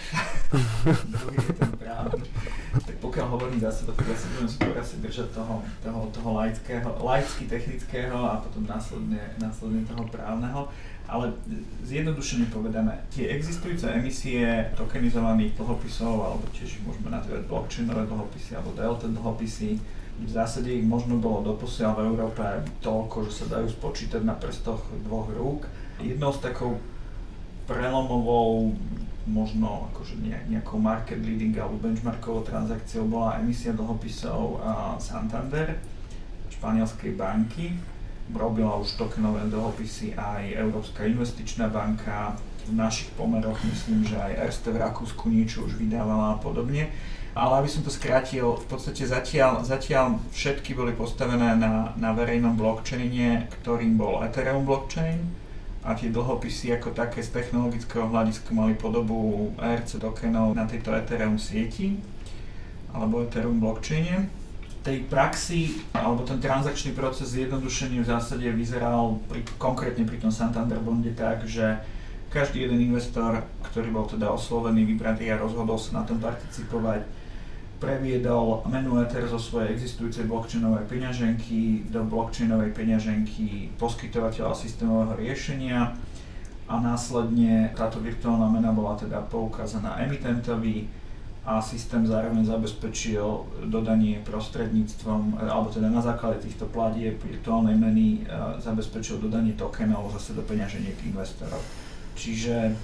druhý 1.12 1.38
je 1.44 1.54
ten 1.60 1.72
pokiaľ 3.10 3.26
hovorím 3.26 3.58
zase, 3.58 3.90
tak 3.90 4.06
ja 4.06 4.14
si 4.14 4.30
budem 4.38 4.50
skôr 4.54 4.76
asi 4.78 5.02
držať 5.02 5.34
toho, 5.34 5.66
toho, 5.82 6.00
toho 6.14 6.30
laického, 6.38 6.90
laicky 7.02 7.50
technického 7.50 8.22
a 8.22 8.38
potom 8.38 8.70
následne, 8.70 9.34
následne 9.42 9.82
toho 9.90 10.06
právneho. 10.14 10.70
Ale 11.10 11.34
zjednodušene 11.90 12.54
povedané, 12.54 13.02
tie 13.10 13.34
existujúce 13.34 13.90
emisie 13.90 14.46
tokenizovaných 14.78 15.58
dlhopisov, 15.58 16.22
alebo 16.22 16.46
tiež 16.54 16.86
môžeme 16.86 17.10
nazývať 17.10 17.50
blockchainové 17.50 18.06
dlhopisy 18.06 18.54
alebo 18.54 18.78
delta 18.78 19.10
dlhopisy, 19.10 19.82
v 20.20 20.30
zásade 20.30 20.70
ich 20.70 20.86
možno 20.86 21.18
bolo 21.18 21.42
doposiaľ 21.42 21.98
v 21.98 22.06
Európe 22.14 22.44
toľko, 22.86 23.26
že 23.26 23.42
sa 23.42 23.46
dajú 23.58 23.74
spočítať 23.74 24.22
na 24.22 24.38
prstoch 24.38 24.86
dvoch 25.02 25.34
rúk. 25.34 25.66
Jednou 25.98 26.30
z 26.30 26.46
takou 26.46 26.78
prelomovou, 27.66 28.78
možno 29.30 29.88
akože 29.94 30.18
nejakou 30.50 30.82
market 30.82 31.22
leading 31.22 31.54
alebo 31.62 31.78
benchmarkovou 31.78 32.42
transakciou 32.42 33.06
bola 33.06 33.38
emisia 33.38 33.72
dlhopisov 33.78 34.58
Santander, 34.98 35.78
španielskej 36.50 37.14
banky. 37.14 37.78
Robila 38.30 38.78
už 38.78 38.98
tokenové 38.98 39.50
dlhopisy 39.50 40.14
aj 40.18 40.54
Európska 40.58 41.06
investičná 41.06 41.70
banka, 41.70 42.38
v 42.70 42.78
našich 42.78 43.10
pomeroch 43.18 43.58
myslím, 43.66 44.06
že 44.06 44.14
aj 44.14 44.46
Erste 44.46 44.70
v 44.70 44.78
Rakúsku 44.78 45.26
niečo 45.34 45.66
už 45.66 45.82
vydávala 45.82 46.38
a 46.38 46.42
podobne. 46.42 46.94
Ale 47.34 47.62
aby 47.62 47.70
som 47.70 47.82
to 47.82 47.90
skrátil, 47.90 48.62
v 48.62 48.66
podstate 48.70 49.06
zatiaľ, 49.06 49.66
zatiaľ 49.66 50.22
všetky 50.34 50.78
boli 50.78 50.94
postavené 50.94 51.58
na, 51.58 51.94
na 51.98 52.10
verejnom 52.14 52.54
blockchaine, 52.54 53.50
ktorým 53.62 53.98
bol 53.98 54.22
Ethereum 54.22 54.66
blockchain 54.66 55.18
a 55.80 55.96
tie 55.96 56.12
dlhopisy 56.12 56.76
ako 56.76 56.92
také 56.92 57.24
z 57.24 57.32
technologického 57.32 58.12
hľadiska 58.12 58.52
mali 58.52 58.76
podobu 58.76 59.50
ERC 59.56 59.96
tokenov 59.96 60.52
na 60.52 60.68
tejto 60.68 60.92
Ethereum 60.92 61.40
sieti 61.40 61.96
alebo 62.92 63.24
Ethereum 63.24 63.64
blockchaine. 63.64 64.28
Tej 64.84 65.08
praxi 65.08 65.84
alebo 65.96 66.24
ten 66.28 66.40
transakčný 66.40 66.96
proces 66.96 67.36
zjednodušení 67.36 68.00
v 68.00 68.10
zásade 68.12 68.48
vyzeral 68.52 69.20
pri, 69.28 69.44
konkrétne 69.60 70.04
pri 70.04 70.20
tom 70.20 70.32
Santander 70.32 70.80
bonde 70.80 71.12
tak, 71.16 71.48
že 71.48 71.80
každý 72.30 72.68
jeden 72.68 72.80
investor, 72.92 73.44
ktorý 73.72 73.90
bol 73.90 74.06
teda 74.06 74.30
oslovený, 74.30 74.86
vybratý 74.86 75.34
a 75.34 75.42
rozhodol 75.42 75.82
sa 75.82 76.00
na 76.00 76.04
tom 76.06 76.22
participovať, 76.22 77.02
previedol 77.80 78.68
menu 78.68 79.00
Ether 79.00 79.24
zo 79.26 79.40
svojej 79.40 79.72
existujúcej 79.72 80.28
blockchainovej 80.28 80.86
peňaženky 80.86 81.88
do 81.88 82.04
blockchainovej 82.04 82.76
peňaženky 82.76 83.74
poskytovateľa 83.80 84.52
systémového 84.52 85.16
riešenia 85.16 85.96
a 86.70 86.76
následne 86.78 87.72
táto 87.74 88.04
virtuálna 88.04 88.52
mena 88.52 88.70
bola 88.70 89.00
teda 89.00 89.24
poukázaná 89.26 89.98
emitentovi 90.06 90.86
a 91.48 91.58
systém 91.64 92.06
zároveň 92.06 92.46
zabezpečil 92.46 93.26
dodanie 93.72 94.22
prostredníctvom, 94.22 95.40
alebo 95.40 95.74
teda 95.74 95.90
na 95.90 96.04
základe 96.04 96.46
týchto 96.46 96.70
platieb 96.70 97.18
virtuálnej 97.26 97.74
meny 97.74 98.06
e, 98.06 98.20
zabezpečil 98.62 99.18
dodanie 99.18 99.58
tokenov 99.58 100.14
zase 100.14 100.38
do 100.38 100.46
peňaženiek 100.46 101.00
investorov. 101.10 101.58
Čiže 102.14 102.76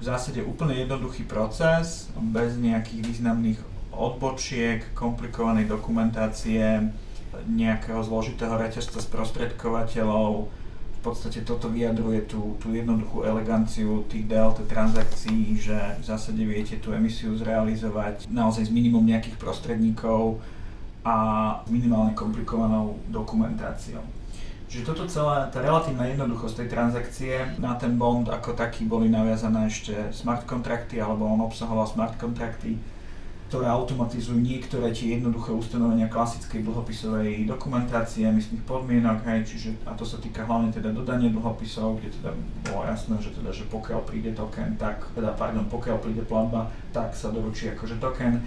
v 0.00 0.02
zásade 0.06 0.40
úplne 0.40 0.80
jednoduchý 0.80 1.28
proces, 1.28 2.08
bez 2.16 2.56
nejakých 2.56 3.04
významných 3.04 3.58
odbočiek, 3.94 4.94
komplikovanej 4.94 5.66
dokumentácie, 5.66 6.90
nejakého 7.46 8.02
zložitého 8.02 8.58
reťazca 8.58 8.98
sprostredkovateľov. 8.98 10.50
V 11.00 11.00
podstate 11.00 11.40
toto 11.48 11.72
vyjadruje 11.72 12.28
tú, 12.28 12.60
tú 12.60 12.76
jednoduchú 12.76 13.24
eleganciu 13.24 14.04
tých 14.04 14.28
DLT 14.28 14.68
transakcií, 14.68 15.56
že 15.56 15.96
v 15.96 16.04
zásade 16.04 16.44
viete 16.44 16.76
tú 16.76 16.92
emisiu 16.92 17.32
zrealizovať 17.40 18.28
naozaj 18.28 18.68
s 18.68 18.74
minimum 18.74 19.08
nejakých 19.08 19.40
prostredníkov 19.40 20.44
a 21.00 21.16
minimálne 21.72 22.12
komplikovanou 22.12 23.00
dokumentáciou. 23.08 24.04
Čiže 24.70 24.86
toto 24.86 25.02
celé, 25.10 25.50
tá 25.50 25.58
relatívna 25.64 26.06
jednoduchosť 26.06 26.62
tej 26.62 26.68
transakcie 26.70 27.34
na 27.58 27.74
ten 27.74 27.98
bond 27.98 28.28
ako 28.30 28.54
taký 28.54 28.86
boli 28.86 29.10
naviazané 29.10 29.66
ešte 29.66 30.14
smart 30.14 30.46
kontrakty, 30.46 31.02
alebo 31.02 31.26
on 31.26 31.42
obsahoval 31.42 31.90
smart 31.90 32.14
kontrakty, 32.20 32.78
ktoré 33.50 33.66
automatizujú 33.66 34.38
niektoré 34.38 34.94
tie 34.94 35.18
jednoduché 35.18 35.50
ustanovenia 35.50 36.06
klasickej 36.06 36.62
dlhopisovej 36.62 37.50
dokumentácie, 37.50 38.22
emisných 38.22 38.62
podmienok, 38.62 39.26
hej, 39.26 39.42
čiže, 39.42 39.74
a 39.82 39.98
to 39.98 40.06
sa 40.06 40.22
týka 40.22 40.46
hlavne 40.46 40.70
teda 40.70 40.94
dodania 40.94 41.34
dlhopisov, 41.34 41.98
kde 41.98 42.14
teda 42.14 42.30
bolo 42.70 42.86
jasné, 42.86 43.18
že 43.18 43.34
teda, 43.34 43.50
že 43.50 43.66
pokiaľ 43.66 44.06
príde 44.06 44.30
token, 44.38 44.78
tak, 44.78 45.02
teda 45.18 45.34
pardon, 45.34 45.66
pokiaľ 45.66 45.98
príde 45.98 46.22
platba, 46.22 46.70
tak 46.94 47.10
sa 47.10 47.34
doručí 47.34 47.66
akože 47.74 47.98
token. 47.98 48.38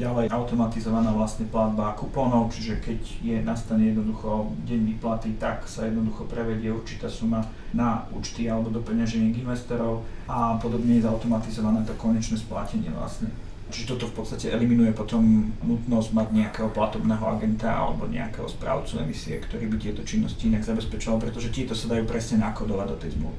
ďalej 0.00 0.32
automatizovaná 0.32 1.12
vlastne 1.12 1.46
platba 1.46 1.92
kupónov, 1.92 2.50
čiže 2.50 2.80
keď 2.80 3.00
je 3.20 3.36
nastane 3.44 3.92
jednoducho 3.92 4.48
deň 4.64 4.80
výplaty, 4.96 5.36
tak 5.36 5.68
sa 5.68 5.86
jednoducho 5.86 6.24
prevedie 6.24 6.72
určitá 6.72 7.06
suma 7.06 7.44
na 7.76 8.08
účty 8.10 8.48
alebo 8.48 8.72
do 8.72 8.80
peňaženiek 8.80 9.38
investorov 9.38 10.02
a 10.24 10.56
podobne 10.56 10.98
je 10.98 11.06
zautomatizované 11.06 11.84
to 11.84 11.94
konečné 12.00 12.40
splatenie 12.40 12.90
vlastne. 12.96 13.30
Čiže 13.72 13.96
toto 13.96 14.12
v 14.12 14.20
podstate 14.20 14.52
eliminuje 14.52 14.92
potom 14.92 15.48
nutnosť 15.64 16.12
mať 16.12 16.28
nejakého 16.28 16.68
platobného 16.76 17.24
agenta 17.24 17.72
alebo 17.72 18.04
nejakého 18.04 18.44
správcu 18.44 19.00
emisie, 19.00 19.40
ktorý 19.40 19.64
by 19.72 19.76
tieto 19.80 20.04
činnosti 20.04 20.52
inak 20.52 20.60
zabezpečoval, 20.60 21.16
pretože 21.16 21.48
tieto 21.48 21.72
sa 21.72 21.88
dajú 21.88 22.04
presne 22.04 22.44
nakodovať 22.44 22.86
do 22.92 22.96
tej 23.00 23.10
zmluvy. 23.16 23.38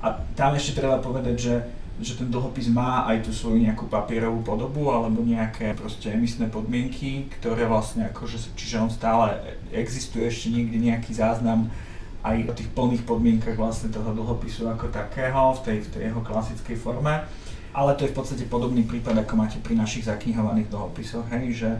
A 0.00 0.16
tam 0.32 0.56
ešte 0.56 0.80
treba 0.80 0.96
povedať, 1.04 1.36
že 1.36 1.54
že 1.98 2.14
ten 2.14 2.30
dlhopis 2.30 2.70
má 2.70 3.10
aj 3.10 3.26
tú 3.26 3.34
svoju 3.34 3.58
nejakú 3.58 3.90
papierovú 3.90 4.46
podobu 4.46 4.94
alebo 4.94 5.18
nejaké 5.18 5.74
proste 5.74 6.14
emisné 6.14 6.46
podmienky, 6.46 7.26
ktoré 7.38 7.66
vlastne 7.66 8.06
akože, 8.14 8.54
čiže 8.54 8.78
on 8.78 8.86
stále 8.86 9.34
existuje 9.74 10.30
ešte 10.30 10.54
niekde 10.54 10.78
nejaký 10.78 11.10
záznam 11.10 11.66
aj 12.22 12.50
o 12.50 12.52
tých 12.54 12.70
plných 12.70 13.02
podmienkach 13.02 13.58
vlastne 13.58 13.90
toho 13.90 14.14
dlhopisu 14.14 14.70
ako 14.70 14.94
takého 14.94 15.58
v 15.58 15.60
tej, 15.66 15.78
v 15.82 15.88
tej 15.90 16.02
jeho 16.10 16.22
klasickej 16.22 16.76
forme 16.78 17.26
ale 17.78 17.94
to 17.94 18.02
je 18.02 18.10
v 18.10 18.18
podstate 18.18 18.44
podobný 18.50 18.82
prípad, 18.82 19.22
ako 19.22 19.38
máte 19.38 19.62
pri 19.62 19.78
našich 19.78 20.10
zaknihovaných 20.10 20.66
dlhopisoch, 20.66 21.30
hej, 21.30 21.54
že, 21.54 21.70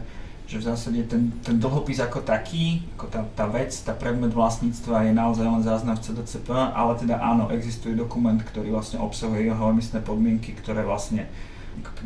že 0.47 0.55
v 0.63 0.67
zásade 0.71 1.03
ten, 1.11 1.35
ten 1.43 1.59
dlhopis 1.59 1.99
ako 1.99 2.23
taký, 2.23 2.87
ako 2.95 3.11
tá, 3.11 3.27
tá 3.35 3.45
vec, 3.51 3.75
tá 3.83 3.91
predmet 3.91 4.31
vlastníctva 4.31 5.11
je 5.11 5.13
naozaj 5.13 5.43
len 5.43 5.59
záznam 5.59 5.99
v 5.99 6.03
CDCP, 6.07 6.55
ale 6.55 6.95
teda 6.95 7.19
áno, 7.19 7.51
existuje 7.51 7.99
dokument, 7.99 8.39
ktorý 8.39 8.71
vlastne 8.71 9.03
obsahuje 9.03 9.51
jeho 9.51 9.59
emisné 9.67 9.99
podmienky, 9.99 10.55
ktoré 10.55 10.87
vlastne 10.87 11.27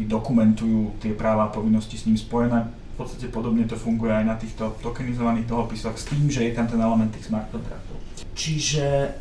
dokumentujú 0.02 0.98
tie 0.98 1.14
práva 1.14 1.50
a 1.50 1.54
povinnosti 1.54 1.94
s 1.94 2.10
ním 2.10 2.18
spojené. 2.18 2.66
V 2.94 3.06
podstate 3.06 3.30
podobne 3.30 3.66
to 3.66 3.78
funguje 3.78 4.14
aj 4.14 4.26
na 4.26 4.38
týchto 4.38 4.74
tokenizovaných 4.82 5.50
dlhopisoch 5.50 5.98
s 5.98 6.10
tým, 6.10 6.30
že 6.30 6.46
je 6.46 6.54
tam 6.54 6.66
ten 6.66 6.82
element 6.82 7.10
tých 7.14 7.30
smart 7.30 7.50
kontraktov. 7.50 7.98
Čiže 8.34 9.18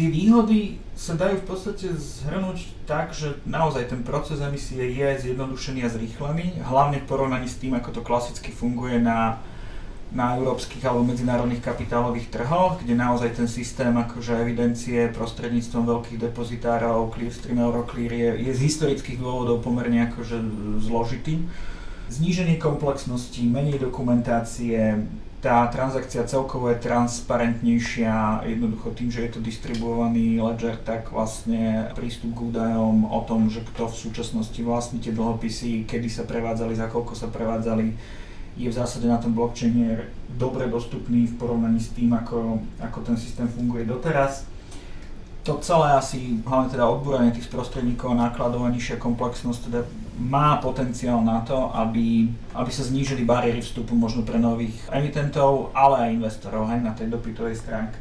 tie 0.00 0.08
výhody 0.08 0.80
sa 0.96 1.12
dajú 1.12 1.44
v 1.44 1.48
podstate 1.52 1.92
zhrnúť 1.92 2.88
tak, 2.88 3.12
že 3.12 3.36
naozaj 3.44 3.92
ten 3.92 4.00
proces 4.00 4.40
emisie 4.40 4.80
je 4.96 5.28
zjednodušený 5.28 5.84
a 5.84 5.92
zrýchlený, 5.92 6.64
hlavne 6.64 7.04
v 7.04 7.08
porovnaní 7.08 7.44
s 7.44 7.60
tým, 7.60 7.76
ako 7.76 8.00
to 8.00 8.00
klasicky 8.00 8.48
funguje 8.48 8.96
na, 8.96 9.44
na 10.08 10.40
európskych 10.40 10.80
alebo 10.88 11.04
medzinárodných 11.04 11.60
kapitálových 11.60 12.32
trhoch, 12.32 12.80
kde 12.80 12.96
naozaj 12.96 13.44
ten 13.44 13.44
systém 13.44 13.92
akože 13.92 14.40
evidencie 14.40 15.12
prostredníctvom 15.12 15.84
veľkých 15.84 16.32
depozitárov, 16.32 17.12
Clearstream, 17.12 17.60
Euroclear 17.60 18.16
je, 18.16 18.30
je 18.48 18.52
z 18.56 18.60
historických 18.72 19.20
dôvodov 19.20 19.60
pomerne 19.60 20.08
akože 20.08 20.40
zložitý. 20.80 21.44
Zníženie 22.08 22.56
komplexnosti, 22.56 23.44
menej 23.44 23.84
dokumentácie, 23.84 24.96
tá 25.40 25.64
transakcia 25.72 26.28
celkovo 26.28 26.68
je 26.68 26.84
transparentnejšia, 26.84 28.44
jednoducho 28.44 28.92
tým, 28.92 29.08
že 29.08 29.24
je 29.24 29.30
to 29.32 29.40
distribuovaný 29.40 30.36
ledger, 30.36 30.76
tak 30.76 31.08
vlastne 31.08 31.88
prístup 31.96 32.36
k 32.36 32.52
údajom 32.52 33.08
o 33.08 33.20
tom, 33.24 33.48
že 33.48 33.64
kto 33.64 33.88
v 33.88 34.00
súčasnosti 34.04 34.60
vlastní 34.60 35.00
tie 35.00 35.16
dlhopisy, 35.16 35.88
kedy 35.88 36.12
sa 36.12 36.28
prevádzali, 36.28 36.76
za 36.76 36.92
koľko 36.92 37.16
sa 37.16 37.32
prevádzali, 37.32 37.96
je 38.60 38.68
v 38.68 38.76
zásade 38.76 39.08
na 39.08 39.16
tom 39.16 39.32
blockchaine 39.32 40.12
dobre 40.36 40.68
dostupný 40.68 41.24
v 41.24 41.38
porovnaní 41.40 41.80
s 41.80 41.88
tým, 41.96 42.12
ako, 42.12 42.60
ako 42.76 42.98
ten 43.00 43.16
systém 43.16 43.48
funguje 43.48 43.88
doteraz. 43.88 44.44
To 45.48 45.56
celé 45.64 45.96
asi, 45.96 46.36
hlavne 46.44 46.68
teda 46.68 46.84
odbúranie 46.84 47.32
tých 47.32 47.48
sprostredníkov 47.48 48.12
a 48.12 48.28
nákladov 48.28 48.68
a 48.68 48.74
nižšia 48.76 49.00
komplexnosť 49.00 49.72
teda 49.72 49.80
má 50.20 50.60
potenciál 50.60 51.24
na 51.24 51.40
to, 51.40 51.72
aby, 51.72 52.28
aby 52.52 52.70
sa 52.70 52.84
znížili 52.84 53.24
bariéry 53.24 53.64
vstupu 53.64 53.96
možno 53.96 54.20
pre 54.20 54.36
nových 54.36 54.76
emitentov, 54.92 55.72
ale 55.72 56.06
aj 56.06 56.14
investorov 56.20 56.68
hej, 56.68 56.84
na 56.84 56.92
tej 56.92 57.08
dopytovej 57.08 57.56
stránke. 57.56 57.96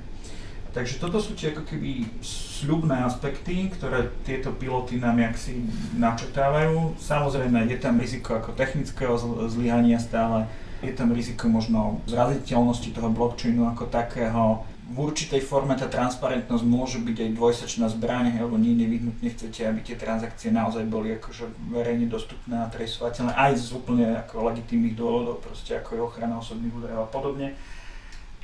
Takže 0.69 1.01
toto 1.01 1.17
sú 1.17 1.33
tie 1.33 1.49
ako 1.49 1.65
keby 1.65 2.05
sľubné 2.21 3.01
aspekty, 3.01 3.73
ktoré 3.73 4.13
tieto 4.21 4.53
piloty 4.53 5.01
nám 5.01 5.17
jak 5.17 5.35
si 5.39 5.65
načetávajú. 5.97 6.93
Samozrejme 7.01 7.65
je 7.71 7.77
tam 7.81 7.97
riziko 7.97 8.37
ako 8.37 8.53
technického 8.53 9.17
zlyhania 9.49 9.97
stále, 9.97 10.45
je 10.85 10.93
tam 10.93 11.09
riziko 11.09 11.49
možno 11.49 12.03
zraziteľnosti 12.05 12.93
toho 12.93 13.09
blockchainu 13.09 13.65
ako 13.73 13.89
takého, 13.89 14.61
v 14.89 14.97
určitej 14.97 15.45
forme 15.45 15.77
tá 15.77 15.85
transparentnosť 15.85 16.65
môže 16.65 16.97
byť 16.97 17.17
aj 17.21 17.35
dvojsečná 17.37 17.85
zbraň, 17.93 18.41
lebo 18.41 18.57
nie 18.57 18.73
nevyhnutne 18.73 19.29
chcete, 19.37 19.69
aby 19.69 19.85
tie 19.85 19.93
transakcie 19.93 20.49
naozaj 20.49 20.89
boli 20.89 21.13
akože 21.13 21.45
verejne 21.69 22.09
dostupné 22.09 22.57
a 22.57 22.71
tresovateľné 22.73 23.37
aj 23.37 23.51
z 23.53 23.69
úplne 23.77 24.17
ako 24.25 24.49
legitímnych 24.49 24.97
dôvodov, 24.97 25.45
proste 25.45 25.77
ako 25.77 25.89
je 25.93 26.01
ochrana 26.01 26.41
osobných 26.41 26.73
údajov 26.73 27.05
a 27.05 27.09
podobne. 27.13 27.53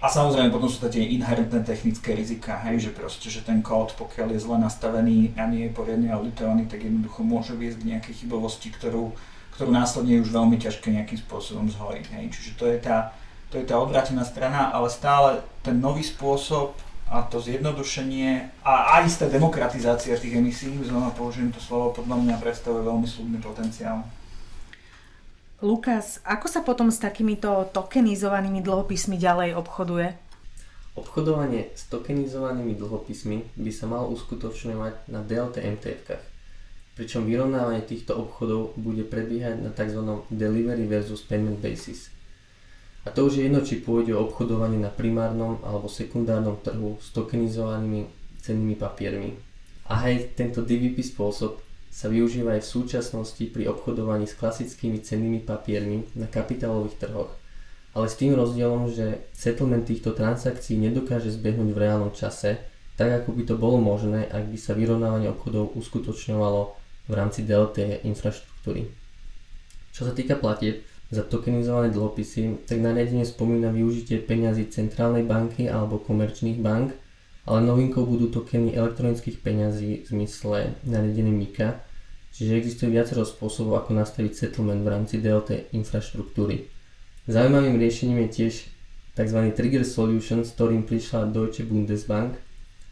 A 0.04 0.06
samozrejme 0.06 0.54
potom 0.54 0.70
sú 0.70 0.86
to 0.86 0.94
tie 0.94 1.18
inherentné 1.18 1.66
technické 1.66 2.14
rizika, 2.14 2.62
hej, 2.70 2.78
že 2.78 2.92
proste, 2.94 3.26
že 3.34 3.42
ten 3.42 3.66
kód, 3.66 3.98
pokiaľ 3.98 4.38
je 4.38 4.44
zle 4.46 4.62
nastavený 4.62 5.34
a 5.34 5.50
nie 5.50 5.66
je 5.66 5.74
poriadne 5.74 6.14
auditovaný, 6.14 6.70
tak 6.70 6.86
jednoducho 6.86 7.26
môže 7.26 7.58
viesť 7.58 7.82
k 7.82 7.90
nejakej 7.96 8.14
chybovosti, 8.22 8.70
ktorú, 8.70 9.18
ktorú 9.58 9.70
následne 9.74 10.20
je 10.20 10.24
už 10.28 10.30
veľmi 10.30 10.62
ťažké 10.62 10.94
nejakým 10.94 11.20
spôsobom 11.26 11.66
zhojiť. 11.74 12.06
Hej. 12.22 12.26
Čiže 12.38 12.52
to 12.54 12.66
je 12.70 12.78
tá, 12.86 13.18
to 13.56 13.64
je 13.64 13.72
tá 13.72 13.80
odvrátená 13.80 14.28
strana, 14.28 14.68
ale 14.68 14.92
stále 14.92 15.40
ten 15.64 15.80
nový 15.80 16.04
spôsob 16.04 16.76
a 17.08 17.24
to 17.24 17.40
zjednodušenie 17.40 18.52
a 18.68 19.00
aj 19.00 19.08
istá 19.08 19.32
demokratizácia 19.32 20.20
tých 20.20 20.44
emisí, 20.44 20.68
znova 20.84 21.16
použijem 21.16 21.56
to 21.56 21.64
slovo, 21.64 21.96
podľa 21.96 22.20
mňa 22.20 22.36
predstavuje 22.44 22.84
veľmi 22.84 23.08
slúbny 23.08 23.40
potenciál. 23.40 24.04
Lukas, 25.64 26.20
ako 26.28 26.52
sa 26.52 26.68
potom 26.68 26.92
s 26.92 27.00
takýmito 27.00 27.72
tokenizovanými 27.72 28.60
dlhopismi 28.60 29.16
ďalej 29.16 29.56
obchoduje? 29.56 30.12
Obchodovanie 31.00 31.72
s 31.80 31.88
tokenizovanými 31.88 32.76
dlhopismi 32.76 33.56
by 33.56 33.72
sa 33.72 33.88
malo 33.88 34.12
uskutočňovať 34.12 35.08
na 35.08 35.24
DLT 35.24 35.64
MTF-kách, 35.80 36.26
pričom 37.00 37.24
vyrovnávanie 37.24 37.88
týchto 37.88 38.20
obchodov 38.20 38.76
bude 38.76 39.08
prebiehať 39.08 39.64
na 39.64 39.72
tzv. 39.72 40.04
delivery 40.28 40.92
versus 40.92 41.24
payment 41.24 41.64
basis– 41.64 42.12
a 43.06 43.14
to 43.14 43.30
už 43.30 43.38
je 43.38 43.46
jedno, 43.46 43.62
či 43.62 43.86
pôjde 43.86 44.18
o 44.18 44.26
obchodovanie 44.26 44.82
na 44.82 44.90
primárnom 44.90 45.62
alebo 45.62 45.86
sekundárnom 45.86 46.58
trhu 46.66 46.98
s 46.98 47.14
tokenizovanými 47.14 48.10
cennými 48.42 48.74
papiermi. 48.74 49.38
A 49.86 50.10
aj 50.10 50.34
tento 50.34 50.66
DVP 50.66 51.06
spôsob 51.06 51.62
sa 51.94 52.10
využíva 52.10 52.58
aj 52.58 52.66
v 52.66 52.72
súčasnosti 52.76 53.44
pri 53.54 53.70
obchodovaní 53.70 54.26
s 54.26 54.34
klasickými 54.36 55.00
cennými 55.06 55.46
papiermi 55.46 56.18
na 56.18 56.26
kapitálových 56.26 56.98
trhoch, 56.98 57.32
ale 57.96 58.12
s 58.12 58.20
tým 58.20 58.36
rozdielom, 58.36 58.92
že 58.92 59.32
settlement 59.32 59.88
týchto 59.88 60.12
transakcií 60.12 60.76
nedokáže 60.76 61.32
zbehnúť 61.32 61.72
v 61.72 61.80
reálnom 61.80 62.12
čase, 62.12 62.60
tak 63.00 63.24
ako 63.24 63.32
by 63.38 63.44
to 63.48 63.56
bolo 63.56 63.80
možné, 63.80 64.28
ak 64.28 64.52
by 64.52 64.58
sa 64.60 64.76
vyrovnávanie 64.76 65.32
obchodov 65.32 65.72
uskutočňovalo 65.78 66.62
v 67.08 67.14
rámci 67.14 67.48
DLT 67.48 68.04
infraštruktúry. 68.04 68.92
Čo 69.96 70.10
sa 70.10 70.12
týka 70.12 70.36
platieb, 70.36 70.84
za 71.16 71.24
tokenizované 71.24 71.96
dlhopisy, 71.96 72.68
tak 72.68 72.84
nariadenie 72.84 73.24
spomína 73.24 73.72
využitie 73.72 74.20
peňazí 74.20 74.68
centrálnej 74.68 75.24
banky 75.24 75.72
alebo 75.72 76.04
komerčných 76.04 76.60
bank, 76.60 76.92
ale 77.48 77.64
novinkou 77.64 78.04
budú 78.04 78.28
tokeny 78.28 78.76
elektronických 78.76 79.40
peňazí 79.40 80.04
v 80.04 80.06
zmysle 80.12 80.76
nariadenia 80.84 81.32
MIKA, 81.32 81.70
čiže 82.36 82.60
existuje 82.60 82.92
viacero 82.92 83.24
spôsobov, 83.24 83.80
ako 83.80 83.96
nastaviť 83.96 84.34
settlement 84.36 84.84
v 84.84 84.92
rámci 84.92 85.24
DLT 85.24 85.72
infraštruktúry. 85.72 86.68
Zaujímavým 87.32 87.80
riešením 87.80 88.28
je 88.28 88.30
tiež 88.30 88.54
tzv. 89.16 89.40
Trigger 89.56 89.88
Solution, 89.88 90.44
s 90.44 90.52
ktorým 90.54 90.84
prišla 90.84 91.32
Deutsche 91.32 91.64
Bundesbank. 91.64 92.36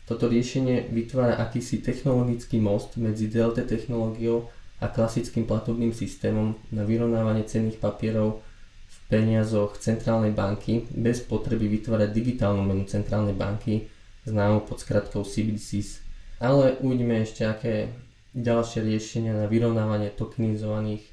Toto 0.08 0.32
riešenie 0.32 0.88
vytvára 0.90 1.38
akýsi 1.44 1.84
technologický 1.84 2.64
most 2.64 2.96
medzi 2.96 3.28
DLT 3.28 3.68
technológiou 3.68 4.48
a 4.80 4.90
klasickým 4.90 5.46
platobným 5.46 5.94
systémom 5.94 6.58
na 6.74 6.88
vyrovnávanie 6.88 7.46
cenných 7.46 7.78
papierov 7.78 8.42
v 8.88 8.98
peniazoch 9.10 9.78
centrálnej 9.78 10.34
banky 10.34 10.90
bez 10.94 11.22
potreby 11.22 11.70
vytvárať 11.70 12.10
digitálnu 12.10 12.62
menu 12.66 12.84
centrálnej 12.90 13.38
banky 13.38 13.88
známu 14.26 14.66
pod 14.66 14.80
skratkou 14.80 15.28
CBDCs. 15.28 16.02
Ale 16.44 16.80
uvidíme 16.84 17.22
ešte, 17.24 17.48
aké 17.48 17.92
ďalšie 18.34 18.82
riešenia 18.82 19.38
na 19.38 19.46
vyrovnávanie 19.46 20.12
tokenizovaných 20.18 21.06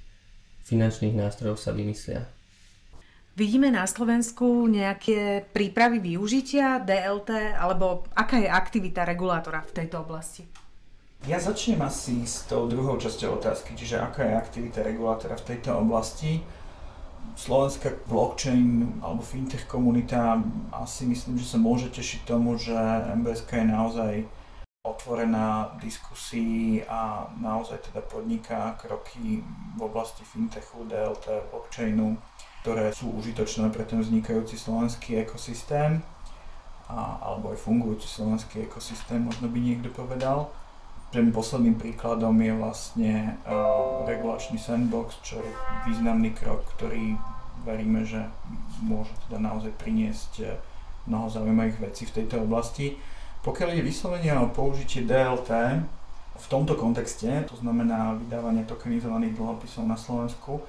finančných 0.65 1.15
nástrojov 1.15 1.61
sa 1.61 1.75
vymyslia. 1.75 2.25
Vidíme 3.39 3.71
na 3.71 3.87
Slovensku 3.87 4.67
nejaké 4.67 5.47
prípravy 5.55 6.03
využitia 6.03 6.83
DLT 6.83 7.57
alebo 7.57 8.05
aká 8.13 8.37
je 8.43 8.51
aktivita 8.51 9.07
regulátora 9.07 9.63
v 9.65 9.75
tejto 9.81 10.03
oblasti? 10.03 10.45
Ja 11.29 11.37
začnem 11.37 11.77
asi 11.85 12.25
s 12.25 12.49
tou 12.49 12.65
druhou 12.65 12.97
časťou 12.97 13.37
otázky, 13.37 13.77
čiže 13.77 14.01
aká 14.01 14.25
je 14.25 14.41
aktivita 14.41 14.81
regulátora 14.81 15.37
v 15.37 15.53
tejto 15.53 15.77
oblasti. 15.77 16.41
Slovenská 17.37 18.09
blockchain 18.09 18.89
alebo 19.05 19.21
fintech 19.21 19.69
komunita 19.69 20.41
asi 20.73 21.05
myslím, 21.05 21.37
že 21.37 21.45
sa 21.45 21.59
môže 21.61 21.93
tešiť 21.93 22.25
tomu, 22.25 22.57
že 22.57 22.73
MBSK 23.21 23.53
je 23.53 23.67
naozaj 23.69 24.13
otvorená 24.81 25.77
diskusii 25.77 26.89
a 26.89 27.29
naozaj 27.37 27.93
teda 27.93 28.01
podniká 28.01 28.81
kroky 28.81 29.45
v 29.77 29.81
oblasti 29.85 30.25
fintechu, 30.25 30.89
DLT, 30.89 31.53
blockchainu, 31.53 32.17
ktoré 32.65 32.97
sú 32.97 33.13
užitočné 33.13 33.69
pre 33.69 33.85
ten 33.85 34.01
vznikajúci 34.01 34.57
slovenský 34.57 35.21
ekosystém 35.21 36.01
a, 36.89 37.21
alebo 37.21 37.53
aj 37.53 37.61
fungujúci 37.61 38.09
slovenský 38.09 38.65
ekosystém, 38.65 39.21
možno 39.21 39.53
by 39.53 39.61
niekto 39.61 39.93
povedal. 39.93 40.49
Tým 41.11 41.35
posledným 41.35 41.75
príkladom 41.75 42.39
je 42.39 42.55
vlastne 42.55 43.35
uh, 43.43 44.07
regulačný 44.07 44.63
sandbox, 44.63 45.19
čo 45.27 45.43
je 45.43 45.53
významný 45.91 46.31
krok, 46.31 46.63
ktorý 46.79 47.19
veríme, 47.67 48.07
že 48.07 48.25
môže 48.81 49.13
teda 49.29 49.39
naozaj 49.41 49.73
priniesť 49.77 50.33
e, 50.41 50.45
mnoho 51.09 51.29
zaujímavých 51.29 51.79
vecí 51.81 52.09
v 52.09 52.23
tejto 52.23 52.45
oblasti. 52.45 52.97
Pokiaľ 53.45 53.77
je 53.77 53.83
vyslovene 53.85 54.33
o 54.41 54.53
použitie 54.53 55.05
DLT 55.05 55.51
v 56.41 56.47
tomto 56.49 56.77
kontexte, 56.77 57.29
to 57.49 57.57
znamená 57.61 58.17
vydávanie 58.17 58.65
tokenizovaných 58.65 59.37
dlhopisov 59.37 59.85
na 59.85 59.97
Slovensku, 59.97 60.65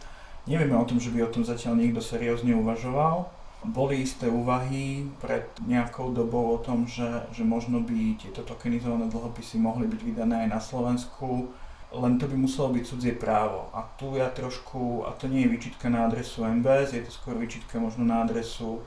nevieme 0.48 0.76
o 0.76 0.88
tom, 0.88 1.00
že 1.00 1.12
by 1.12 1.28
o 1.28 1.32
tom 1.32 1.44
zatiaľ 1.48 1.80
niekto 1.80 2.04
seriózne 2.04 2.56
uvažoval. 2.60 3.28
Boli 3.62 4.02
isté 4.02 4.26
úvahy 4.26 5.06
pred 5.22 5.46
nejakou 5.70 6.10
dobou 6.10 6.58
o 6.58 6.58
tom, 6.58 6.90
že, 6.90 7.30
že 7.30 7.46
možno 7.46 7.86
by 7.86 8.18
tieto 8.18 8.42
tokenizované 8.42 9.06
dlhopisy 9.06 9.62
mohli 9.62 9.86
byť 9.86 10.02
vydané 10.02 10.36
aj 10.46 10.50
na 10.50 10.58
Slovensku, 10.58 11.54
len 11.94 12.18
to 12.18 12.26
by 12.26 12.36
muselo 12.40 12.74
byť 12.74 12.84
cudzie 12.88 13.14
právo. 13.14 13.70
A 13.76 13.86
tu 14.00 14.18
ja 14.18 14.34
trošku, 14.34 15.06
a 15.06 15.14
to 15.14 15.30
nie 15.30 15.46
je 15.46 15.54
vyčitka 15.54 15.94
na 15.94 16.10
adresu 16.10 16.42
MBS, 16.42 16.98
je 16.98 17.06
to 17.06 17.12
skôr 17.14 17.38
vyčitka 17.38 17.78
možno 17.78 18.02
na 18.02 18.26
adresu 18.26 18.82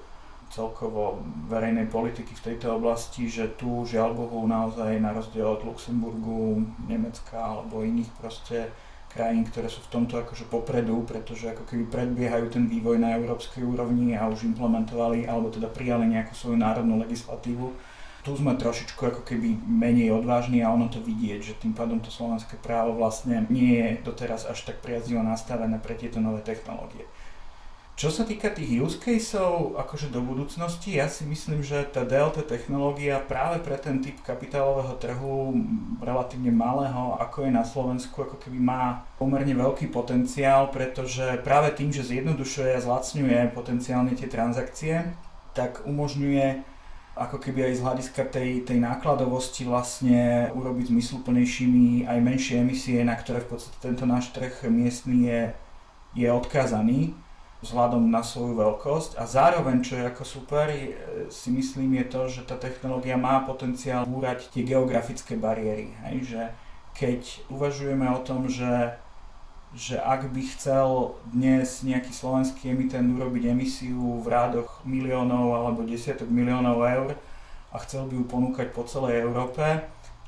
celkovo 0.50 1.22
verejnej 1.50 1.90
politiky 1.90 2.34
v 2.34 2.44
tejto 2.52 2.78
oblasti, 2.78 3.26
že 3.26 3.54
tu 3.58 3.82
žiaľ 3.86 4.14
Bohu 4.14 4.46
naozaj 4.46 5.02
na 5.02 5.10
rozdiel 5.10 5.46
od 5.50 5.66
Luxemburgu, 5.66 6.62
Nemecka 6.86 7.38
alebo 7.38 7.82
iných 7.82 8.10
proste 8.18 8.70
krajín, 9.14 9.46
ktoré 9.46 9.70
sú 9.70 9.78
v 9.86 9.92
tomto 9.94 10.18
akože 10.18 10.50
popredu, 10.50 11.06
pretože 11.06 11.46
ako 11.46 11.62
keby 11.70 11.86
predbiehajú 11.86 12.50
ten 12.50 12.66
vývoj 12.66 12.98
na 12.98 13.14
európskej 13.14 13.62
úrovni 13.62 14.18
a 14.18 14.26
už 14.26 14.42
implementovali 14.50 15.30
alebo 15.30 15.54
teda 15.54 15.70
prijali 15.70 16.10
nejakú 16.10 16.34
svoju 16.34 16.58
národnú 16.58 16.98
legislatívu. 16.98 17.70
Tu 18.26 18.32
sme 18.34 18.58
trošičku 18.58 18.98
ako 18.98 19.22
keby 19.22 19.54
menej 19.62 20.10
odvážni 20.10 20.66
a 20.66 20.72
ono 20.72 20.90
to 20.90 20.98
vidieť, 20.98 21.40
že 21.44 21.60
tým 21.62 21.76
pádom 21.76 22.02
to 22.02 22.10
slovenské 22.10 22.58
právo 22.58 22.98
vlastne 22.98 23.46
nie 23.52 23.78
je 23.78 23.88
doteraz 24.02 24.50
až 24.50 24.66
tak 24.66 24.82
priaznivo 24.82 25.22
nastavené 25.22 25.78
pre 25.78 25.94
tieto 25.94 26.18
nové 26.18 26.42
technológie. 26.42 27.06
Čo 27.94 28.10
sa 28.10 28.26
týka 28.26 28.50
tých 28.50 28.82
use 28.82 28.98
caseov 28.98 29.78
akože 29.78 30.10
do 30.10 30.18
budúcnosti, 30.18 30.98
ja 30.98 31.06
si 31.06 31.22
myslím, 31.30 31.62
že 31.62 31.86
tá 31.86 32.02
DLT 32.02 32.42
technológia 32.42 33.22
práve 33.22 33.62
pre 33.62 33.78
ten 33.78 34.02
typ 34.02 34.18
kapitálového 34.26 34.98
trhu 34.98 35.54
relatívne 36.02 36.50
malého, 36.50 37.14
ako 37.22 37.46
je 37.46 37.54
na 37.54 37.62
Slovensku, 37.62 38.26
ako 38.26 38.42
keby 38.42 38.58
má 38.58 39.06
pomerne 39.14 39.54
veľký 39.54 39.94
potenciál, 39.94 40.74
pretože 40.74 41.38
práve 41.46 41.70
tým, 41.70 41.94
že 41.94 42.02
zjednodušuje 42.02 42.74
a 42.74 42.82
zlacňuje 42.82 43.54
potenciálne 43.54 44.10
tie 44.18 44.26
transakcie, 44.26 45.14
tak 45.54 45.86
umožňuje 45.86 46.66
ako 47.14 47.38
keby 47.38 47.70
aj 47.70 47.74
z 47.78 47.84
hľadiska 47.86 48.22
tej, 48.26 48.50
tej 48.66 48.82
nákladovosti 48.82 49.70
vlastne 49.70 50.50
urobiť 50.50 50.90
zmysluplnejšími 50.90 52.10
aj 52.10 52.18
menšie 52.18 52.58
emisie, 52.58 53.06
na 53.06 53.14
ktoré 53.14 53.38
v 53.38 53.54
podstate 53.54 53.78
tento 53.78 54.02
náš 54.02 54.34
trh 54.34 54.66
miestny 54.66 55.30
je, 55.30 55.40
je 56.18 56.26
odkázaný 56.26 57.14
vzhľadom 57.64 58.12
na 58.12 58.20
svoju 58.20 58.60
veľkosť 58.60 59.16
a 59.16 59.24
zároveň, 59.24 59.80
čo 59.80 59.96
je 59.96 60.04
ako 60.04 60.24
super, 60.28 60.68
si 61.32 61.48
myslím 61.48 62.04
je 62.04 62.06
to, 62.12 62.20
že 62.28 62.44
tá 62.44 62.60
technológia 62.60 63.16
má 63.16 63.40
potenciál 63.48 64.04
búrať 64.04 64.52
tie 64.52 64.68
geografické 64.68 65.40
bariéry. 65.40 65.96
Hej? 66.04 66.16
Že 66.28 66.42
keď 66.94 67.20
uvažujeme 67.48 68.06
o 68.12 68.20
tom, 68.20 68.46
že, 68.46 68.94
že 69.72 69.96
ak 69.96 70.30
by 70.30 70.42
chcel 70.54 71.16
dnes 71.32 71.82
nejaký 71.82 72.12
slovenský 72.12 72.70
emitent 72.70 73.08
urobiť 73.16 73.50
emisiu 73.50 74.20
v 74.20 74.26
rádoch 74.28 74.84
miliónov 74.84 75.56
alebo 75.56 75.88
desiatok 75.88 76.28
miliónov 76.28 76.84
eur 76.84 77.16
a 77.74 77.76
chcel 77.82 78.06
by 78.06 78.14
ju 78.14 78.24
ponúkať 78.28 78.70
po 78.70 78.86
celej 78.86 79.26
Európe, 79.26 79.64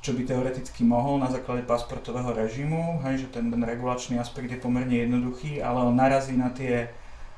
čo 0.03 0.13
by 0.13 0.27
teoreticky 0.27 0.83
mohol 0.85 1.17
na 1.17 1.31
základe 1.31 1.65
pasportového 1.65 2.29
režimu, 2.35 3.01
hej, 3.07 3.25
že 3.25 3.27
ten, 3.33 3.49
ten 3.49 3.63
regulačný 3.63 4.19
aspekt 4.21 4.51
je 4.51 4.59
pomerne 4.59 4.93
jednoduchý, 4.93 5.63
ale 5.63 5.87
on 5.87 5.95
narazí 5.95 6.37
na 6.37 6.53
tie 6.53 6.91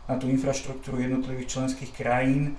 na 0.10 0.18
tú 0.18 0.26
infraštruktúru 0.26 0.98
jednotlivých 0.98 1.54
členských 1.54 1.94
krajín, 1.94 2.58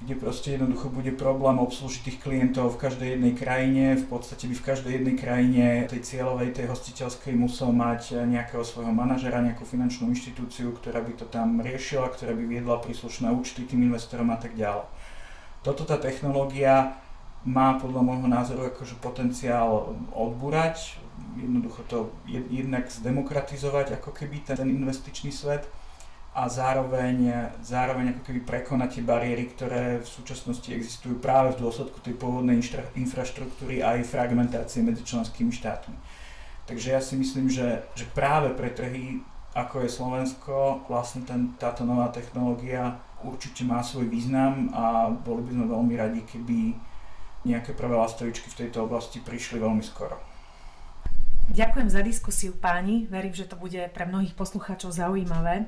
kde 0.00 0.16
proste 0.16 0.56
jednoducho 0.56 0.88
bude 0.88 1.12
problém 1.12 1.60
obslúžiť 1.60 2.02
tých 2.02 2.18
klientov 2.24 2.74
v 2.74 2.88
každej 2.88 3.08
jednej 3.14 3.36
krajine. 3.36 3.84
V 4.00 4.06
podstate 4.08 4.48
by 4.48 4.54
v 4.56 4.66
každej 4.66 4.92
jednej 4.96 5.16
krajine 5.20 5.64
tej 5.86 6.00
cieľovej, 6.02 6.56
tej 6.56 6.66
hostiteľskej 6.72 7.36
musel 7.36 7.70
mať 7.70 8.24
nejakého 8.24 8.64
svojho 8.64 8.90
manažera, 8.96 9.44
nejakú 9.44 9.62
finančnú 9.68 10.08
inštitúciu, 10.10 10.72
ktorá 10.72 11.04
by 11.04 11.20
to 11.20 11.28
tam 11.28 11.60
riešila, 11.60 12.10
ktorá 12.10 12.32
by 12.32 12.44
viedla 12.48 12.80
príslušné 12.80 13.28
účty 13.28 13.68
tým 13.68 13.86
investorom 13.92 14.32
a 14.32 14.40
tak 14.40 14.56
ďalej. 14.56 14.88
Toto 15.60 15.84
tá 15.84 16.00
technológia 16.00 16.96
má 17.44 17.76
podľa 17.76 18.00
môjho 18.00 18.28
názoru 18.28 18.72
akože 18.72 18.96
potenciál 19.04 19.92
odbúrať, 20.16 20.96
jednoducho 21.36 21.80
to 21.92 21.98
jednak 22.48 22.88
zdemokratizovať 22.88 24.00
ako 24.00 24.16
keby 24.16 24.40
ten, 24.48 24.64
investičný 24.64 25.28
svet 25.28 25.68
a 26.30 26.46
zároveň, 26.46 27.50
zároveň 27.58 28.14
ako 28.14 28.22
keby 28.22 28.40
prekonať 28.46 28.88
tie 28.98 29.04
bariéry, 29.04 29.50
ktoré 29.50 29.98
v 29.98 30.06
súčasnosti 30.06 30.70
existujú 30.70 31.18
práve 31.18 31.58
v 31.58 31.66
dôsledku 31.66 31.98
tej 31.98 32.14
pôvodnej 32.14 32.62
infraštruktúry 32.94 33.82
a 33.82 33.98
aj 33.98 34.06
fragmentácie 34.06 34.86
medzi 34.86 35.02
členskými 35.02 35.50
štátmi. 35.50 35.98
Takže 36.70 36.94
ja 36.94 37.02
si 37.02 37.18
myslím, 37.18 37.50
že, 37.50 37.82
že 37.98 38.06
práve 38.14 38.54
pre 38.54 38.70
trhy, 38.70 39.26
ako 39.58 39.82
je 39.82 39.90
Slovensko, 39.90 40.86
vlastne 40.86 41.26
ten, 41.26 41.58
táto 41.58 41.82
nová 41.82 42.14
technológia 42.14 43.02
určite 43.26 43.66
má 43.66 43.82
svoj 43.82 44.06
význam 44.06 44.70
a 44.70 45.10
boli 45.10 45.42
by 45.42 45.50
sme 45.50 45.66
veľmi 45.66 45.94
radi, 45.98 46.20
keby 46.22 46.78
nejaké 47.42 47.74
prvé 47.74 47.98
lastovičky 47.98 48.54
v 48.54 48.58
tejto 48.66 48.86
oblasti 48.86 49.18
prišli 49.18 49.58
veľmi 49.58 49.82
skoro. 49.82 50.14
Ďakujem 51.50 51.88
za 51.90 52.00
diskusiu 52.06 52.54
páni, 52.54 53.10
verím, 53.10 53.34
že 53.34 53.50
to 53.50 53.58
bude 53.58 53.82
pre 53.90 54.06
mnohých 54.06 54.38
poslucháčov 54.38 54.94
zaujímavé. 54.94 55.66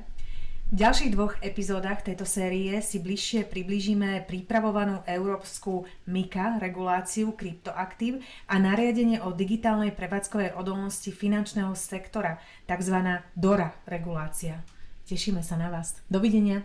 V 0.71 0.75
ďalších 0.79 1.11
dvoch 1.11 1.35
epizódach 1.43 2.01
tejto 2.01 2.23
série 2.23 2.79
si 2.79 2.97
bližšie 3.03 3.45
priblížime 3.45 4.23
pripravovanú 4.23 5.03
európsku 5.03 5.83
MIKA 6.07 6.63
reguláciu 6.63 7.35
kryptoaktív 7.35 8.23
a 8.47 8.55
nariadenie 8.57 9.19
o 9.19 9.35
digitálnej 9.35 9.91
prevádzkovej 9.91 10.55
odolnosti 10.55 11.11
finančného 11.11 11.75
sektora, 11.75 12.39
tzv. 12.65 13.21
DORA 13.35 13.75
regulácia. 13.85 14.63
Tešíme 15.03 15.43
sa 15.43 15.59
na 15.59 15.67
vás. 15.67 15.99
Dovidenia. 16.07 16.63